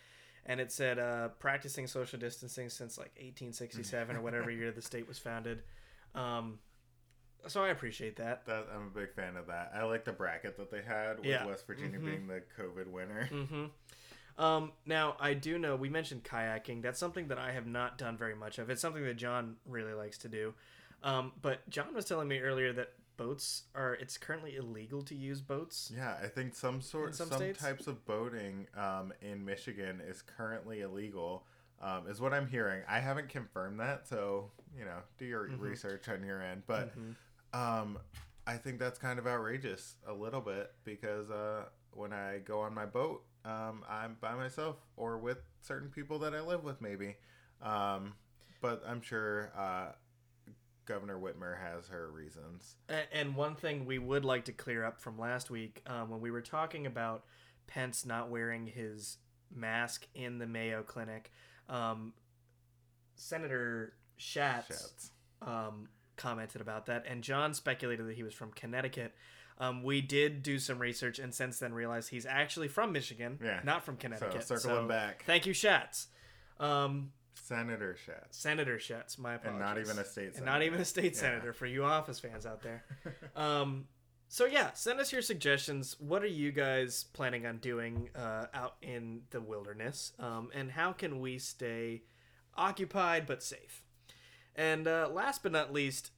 and 0.45 0.59
it 0.59 0.71
said 0.71 0.97
uh, 0.99 1.29
"practicing 1.39 1.85
social 1.87 2.19
distancing 2.19 2.69
since 2.69 2.97
like 2.97 3.11
1867 3.17 4.15
or 4.15 4.21
whatever 4.21 4.49
year 4.49 4.71
the 4.71 4.81
state 4.81 5.07
was 5.07 5.19
founded." 5.19 5.61
Um, 6.15 6.57
so 7.47 7.63
I 7.63 7.69
appreciate 7.69 8.15
that. 8.17 8.45
That 8.47 8.67
I'm 8.75 8.87
a 8.87 8.99
big 8.99 9.13
fan 9.13 9.37
of 9.37 9.47
that. 9.47 9.71
I 9.75 9.83
like 9.83 10.05
the 10.05 10.11
bracket 10.11 10.57
that 10.57 10.71
they 10.71 10.81
had 10.81 11.17
with 11.17 11.25
Yeah. 11.27 11.45
West 11.45 11.67
Virginia 11.67 11.99
Mhm. 11.99 12.05
being 12.05 12.27
the 12.27 12.41
COVID 12.57 12.87
winner. 12.87 13.27
hmm 13.27 13.65
Um, 14.39 14.71
now 14.85 15.17
I 15.19 15.33
do 15.33 15.59
know 15.59 15.75
we 15.75 15.89
mentioned 15.89 16.23
kayaking. 16.23 16.81
That's 16.81 16.97
something 16.97 17.27
that 17.27 17.37
I 17.37 17.51
have 17.51 17.67
not 17.67 17.97
done 17.97 18.17
very 18.17 18.35
much 18.35 18.57
of. 18.57 18.69
It's 18.69 18.81
something 18.81 19.03
that 19.03 19.17
John 19.17 19.57
really 19.67 19.93
likes 19.93 20.17
to 20.19 20.29
do. 20.29 20.53
Um, 21.03 21.33
but 21.41 21.69
John 21.69 21.93
was 21.93 22.05
telling 22.05 22.29
me 22.29 22.39
earlier 22.39 22.71
that 22.73 22.93
boats 23.17 23.63
are. 23.75 23.95
It's 23.95 24.17
currently 24.17 24.55
illegal 24.55 25.01
to 25.03 25.15
use 25.15 25.41
boats. 25.41 25.91
Yeah, 25.93 26.15
I 26.23 26.27
think 26.27 26.55
some 26.55 26.81
sort, 26.81 27.15
some 27.15 27.29
some, 27.29 27.53
types 27.53 27.87
of 27.87 28.05
boating 28.05 28.67
um, 28.77 29.11
in 29.21 29.43
Michigan 29.43 30.01
is 30.07 30.21
currently 30.21 30.81
illegal. 30.81 31.45
Um, 31.81 32.07
is 32.07 32.19
what 32.19 32.33
I'm 32.33 32.47
hearing. 32.47 32.81
I 32.89 32.99
haven't 32.99 33.29
confirmed 33.29 33.79
that, 33.81 34.07
so 34.07 34.51
you 34.77 34.85
know, 34.85 34.99
do 35.17 35.25
your 35.25 35.47
Mhm. 35.47 35.59
research 35.59 36.07
on 36.09 36.23
your 36.23 36.41
end. 36.41 36.63
But 36.65 36.93
Mhm. 36.97 37.15
um, 37.53 37.99
I 38.47 38.57
think 38.57 38.79
that's 38.79 38.99
kind 38.99 39.19
of 39.19 39.27
outrageous 39.27 39.95
a 40.05 40.13
little 40.13 40.41
bit 40.41 40.73
because 40.83 41.29
uh, 41.29 41.65
when 41.91 42.13
I 42.13 42.39
go 42.39 42.61
on 42.61 42.73
my 42.73 42.85
boat, 42.85 43.23
um, 43.45 43.83
I'm 43.89 44.17
by 44.19 44.35
myself 44.35 44.77
or 44.97 45.17
with 45.17 45.39
certain 45.61 45.89
people 45.89 46.19
that 46.19 46.33
I 46.33 46.41
live 46.41 46.63
with, 46.63 46.81
maybe. 46.81 47.15
Um, 47.61 48.13
but 48.61 48.83
I'm 48.87 49.01
sure 49.01 49.51
uh, 49.57 49.91
Governor 50.85 51.17
Whitmer 51.19 51.57
has 51.59 51.87
her 51.87 52.09
reasons. 52.11 52.75
A- 52.89 53.15
And 53.15 53.35
one 53.35 53.55
thing 53.55 53.85
we 53.85 53.99
would 53.99 54.25
like 54.25 54.45
to 54.45 54.51
clear 54.51 54.83
up 54.83 54.99
from 55.01 55.17
last 55.17 55.49
week, 55.49 55.81
um, 55.87 56.09
when 56.09 56.19
we 56.21 56.31
were 56.31 56.41
talking 56.41 56.85
about 56.85 57.23
Pence 57.67 58.05
not 58.05 58.29
wearing 58.29 58.65
his 58.67 59.17
mask 59.53 60.07
in 60.15 60.37
the 60.39 60.47
Mayo 60.47 60.83
Clinic, 60.83 61.31
um, 61.69 62.13
Senator 63.15 63.93
Schatz, 64.17 64.67
Shats. 65.41 65.47
Um, 65.47 65.89
commented 66.17 66.59
about 66.61 66.87
that, 66.87 67.05
and 67.07 67.23
John 67.23 67.53
speculated 67.53 68.05
that 68.07 68.15
he 68.15 68.23
was 68.23 68.33
from 68.33 68.51
Connecticut. 68.51 69.13
Um, 69.59 69.83
we 69.83 69.99
did 70.01 70.41
do 70.41 70.57
some 70.59 70.79
research, 70.79 71.19
and 71.19 71.33
since 71.33 71.59
then 71.59 71.73
realized 71.73 72.09
he's 72.09 72.25
actually 72.25 72.69
from 72.69 72.91
Michigan, 72.93 73.37
Yeah. 73.43 73.59
not 73.63 73.83
from 73.83 73.97
Connecticut. 73.97 74.43
So 74.47 74.55
circling 74.55 74.87
back, 74.87 75.23
Thank 75.25 75.45
you, 75.45 75.53
Schatz. 75.53 76.07
Um, 76.59 77.11
Senator 77.33 77.95
Schatz, 77.95 78.37
Senator 78.37 78.79
Schatz, 78.79 79.17
my 79.17 79.33
apologies. 79.35 79.49
and 79.49 79.59
not 79.59 79.77
even 79.79 79.99
a 79.99 80.05
state 80.05 80.25
And 80.27 80.33
senator. 80.35 80.51
not 80.51 80.61
even 80.63 80.79
a 80.81 80.85
state 80.85 81.13
Yeah. 81.15 81.19
senator 81.19 81.53
for 81.53 81.65
you 81.65 81.83
Office 81.83 82.19
fans 82.19 82.45
out 82.45 82.61
there. 82.61 82.83
Um, 83.35 83.87
so 84.27 84.45
yeah, 84.45 84.71
send 84.73 84.99
us 84.99 85.11
your 85.11 85.21
suggestions. 85.23 85.99
What 85.99 86.21
are 86.23 86.27
you 86.27 86.51
guys 86.51 87.03
planning 87.13 87.45
on 87.47 87.57
doing 87.57 88.09
uh, 88.15 88.45
out 88.53 88.75
in 88.81 89.23
the 89.31 89.41
wilderness, 89.41 90.13
um, 90.19 90.51
and 90.53 90.71
how 90.71 90.93
can 90.93 91.19
we 91.19 91.39
stay 91.39 92.03
occupied 92.55 93.25
but 93.25 93.41
safe? 93.41 93.83
And 94.55 94.87
uh, 94.87 95.09
last 95.11 95.41
but 95.43 95.51
not 95.51 95.73
least, 95.73 96.11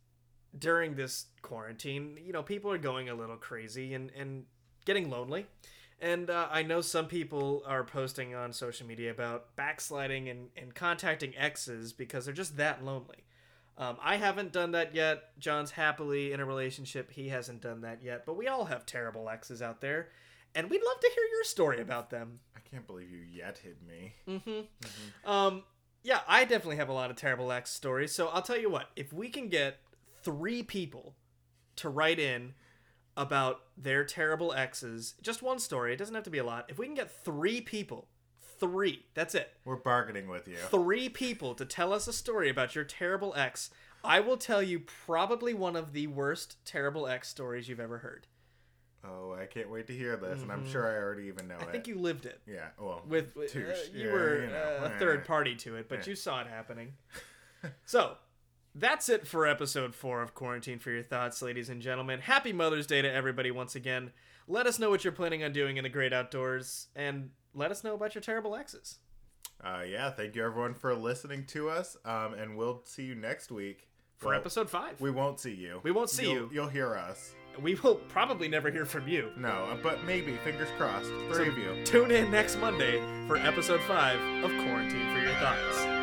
during 0.58 0.96
this 0.96 1.26
quarantine, 1.42 2.18
you 2.24 2.34
know, 2.34 2.44
people 2.44 2.72
are 2.72 2.78
going 2.78 3.10
a 3.10 3.16
little 3.16 3.38
crazy 3.38 3.94
and 3.94 4.12
and 4.18 4.46
getting 4.86 5.10
lonely. 5.10 5.48
And 6.02 6.32
uh, 6.32 6.48
I 6.50 6.64
know 6.64 6.82
some 6.82 7.06
people 7.06 7.62
are 7.68 7.84
posting 7.84 8.34
on 8.34 8.54
social 8.54 8.88
media 8.88 9.12
about 9.12 9.56
backsliding 9.56 10.30
and, 10.30 10.50
and 10.58 10.74
contacting 10.74 11.38
exes 11.38 11.94
because 11.94 12.26
they're 12.26 12.34
just 12.34 12.58
that 12.58 12.84
lonely. 12.84 13.24
Um, 13.78 13.98
I 14.02 14.18
haven't 14.18 14.52
done 14.52 14.72
that 14.72 14.96
yet. 14.96 15.38
John's 15.40 15.72
happily 15.72 16.34
in 16.34 16.40
a 16.40 16.46
relationship. 16.46 17.12
He 17.12 17.30
hasn't 17.30 17.62
done 17.62 17.82
that 17.82 18.02
yet. 18.02 18.26
But 18.26 18.36
we 18.36 18.48
all 18.48 18.66
have 18.66 18.86
terrible 18.86 19.30
exes 19.30 19.62
out 19.62 19.80
there. 19.80 20.10
And 20.56 20.70
we'd 20.70 20.84
love 20.84 21.00
to 21.00 21.12
hear 21.16 21.24
your 21.32 21.44
story 21.44 21.80
about 21.82 22.10
them. 22.10 22.40
I 22.56 22.60
can't 22.68 22.86
believe 22.86 23.12
you 23.12 23.22
yet 23.32 23.60
hid 23.60 23.78
me. 23.88 24.14
Mm-hmm. 24.28 25.30
Um, 25.30 25.64
yeah, 26.04 26.22
I 26.28 26.46
definitely 26.46 26.78
have 26.78 26.90
a 26.90 26.94
lot 26.94 27.12
of 27.12 27.16
terrible 27.16 27.52
ex 27.52 27.70
stories. 27.70 28.12
So 28.12 28.28
I'll 28.28 28.42
tell 28.42 28.60
you 28.60 28.70
what. 28.70 28.90
If 28.96 29.14
we 29.14 29.30
can 29.30 29.50
get 29.50 29.78
three 30.24 30.64
people 30.64 31.16
to 31.78 31.90
write 31.90 32.20
in 32.20 32.54
about 33.18 33.62
their 33.78 34.04
terrible 34.04 34.54
exes, 34.54 35.16
just 35.22 35.42
one 35.42 35.60
story. 35.60 35.94
It 35.94 35.98
doesn't 35.98 36.16
have 36.16 36.24
to 36.24 36.30
be 36.30 36.38
a 36.38 36.44
lot. 36.44 36.66
If 36.70 36.78
we 36.80 36.86
can 36.86 36.96
get 36.96 37.12
three 37.12 37.62
people, 37.62 38.08
three, 38.60 39.06
that's 39.14 39.36
it. 39.36 39.54
We're 39.66 39.76
bargaining 39.76 40.28
with 40.28 40.48
you. 40.48 40.56
three 40.56 41.10
people 41.10 41.54
to 41.56 41.66
tell 41.66 41.94
us 41.94 42.08
a 42.08 42.14
story 42.14 42.50
about 42.50 42.76
your 42.76 42.84
terrible 42.86 43.34
ex, 43.36 43.70
I 44.04 44.20
will 44.20 44.38
tell 44.38 44.64
you 44.64 44.80
probably 44.80 45.54
one 45.54 45.76
of 45.76 45.94
the 45.94 46.08
worst 46.08 46.58
terrible 46.66 47.08
ex 47.08 47.28
stories 47.30 47.68
you've 47.68 47.80
ever 47.80 48.00
heard. 48.00 48.28
Oh, 49.04 49.34
I 49.34 49.46
can't 49.48 49.70
wait 49.70 49.88
to 49.88 49.94
hear 49.94 50.16
this, 50.16 50.44
and 50.44 50.52
I'm 50.52 50.64
Mhm. 50.64 50.72
sure 50.72 50.88
I 50.88 50.96
already 51.02 51.24
even 51.24 51.48
know 51.48 51.58
I 51.58 51.64
it. 51.64 51.68
I 51.70 51.72
think 51.72 51.88
you 51.88 51.98
lived 51.98 52.26
it. 52.28 52.40
Yeah. 52.46 52.70
Well, 52.80 53.04
With 53.08 53.36
uh, 53.36 53.42
you 53.54 53.74
Yeah, 53.94 54.12
were 54.12 54.42
you 54.42 54.48
know, 54.52 54.54
uh, 54.84 54.92
a 54.94 55.00
third 55.00 55.26
party 55.26 55.56
to 55.56 55.76
it, 55.78 55.90
but 55.90 56.00
Yeah. 56.06 56.12
you 56.12 56.16
saw 56.16 56.40
it 56.42 56.48
happening. 56.48 56.94
so, 57.86 58.18
that's 58.74 59.10
it 59.10 59.28
for 59.28 59.46
episode 59.48 59.94
4 59.96 60.22
of 60.22 60.34
Quarantine 60.34 60.80
for 60.80 60.92
Your 60.92 61.04
Thoughts, 61.04 61.42
ladies 61.42 61.70
and 61.70 61.82
gentlemen. 61.82 62.22
Happy 62.22 62.54
Mother's 62.54 62.88
Day 62.88 63.02
to 63.02 63.12
everybody 63.12 63.52
once 63.52 63.76
again. 63.76 64.12
Let 64.48 64.66
us 64.68 64.80
know 64.80 64.90
what 64.90 65.04
you're 65.04 65.14
planning 65.14 65.44
on 65.44 65.52
doing 65.54 65.78
in 65.78 65.84
the 65.84 65.90
great 65.90 66.14
outdoors 66.14 66.88
and 66.96 67.32
let 67.54 67.72
us 67.72 67.84
know 67.84 67.94
about 67.96 68.16
your 68.16 68.22
terrible 68.22 68.56
exes. 68.56 69.00
Uh, 69.64 69.82
yeah. 69.88 70.10
Thank 70.10 70.36
you 70.36 70.44
everyone 70.46 70.74
for 70.74 70.96
listening 70.96 71.46
to 71.48 71.70
us, 71.70 71.96
um, 72.06 72.34
and 72.34 72.58
we'll 72.58 72.82
see 72.86 73.04
you 73.04 73.14
next 73.16 73.52
week 73.52 73.88
For 74.18 74.30
Well, 74.30 74.38
episode 74.38 74.70
5. 74.70 75.00
We 75.02 75.12
won't 75.12 75.40
see 75.40 75.54
you. 75.54 75.80
We 75.84 75.92
won't 75.92 76.10
see 76.10 76.24
You'll- 76.24 76.34
you. 76.34 76.50
You'll 76.54 76.68
hear 76.70 76.96
us. 76.96 77.34
we 77.62 77.76
will 77.76 77.96
probably 77.96 78.48
never 78.48 78.72
hear 78.72 78.86
from 78.86 79.08
you. 79.08 79.32
No, 79.38 79.50
uh, 79.50 79.78
but 79.84 80.04
maybe. 80.06 80.38
Fingers 80.38 80.70
crossed. 80.78 81.10
Three 81.34 81.46
So 81.46 81.52
of 81.52 81.58
you. 81.58 81.84
Tune 81.86 82.10
in 82.12 82.32
next 82.32 82.58
Monday 82.58 83.00
for 83.28 83.36
episode 83.38 83.82
5 83.82 84.44
of 84.46 84.52
Quarantine 84.66 85.14
for 85.14 85.20
Your 85.22 85.34
Thoughts. 85.36 86.01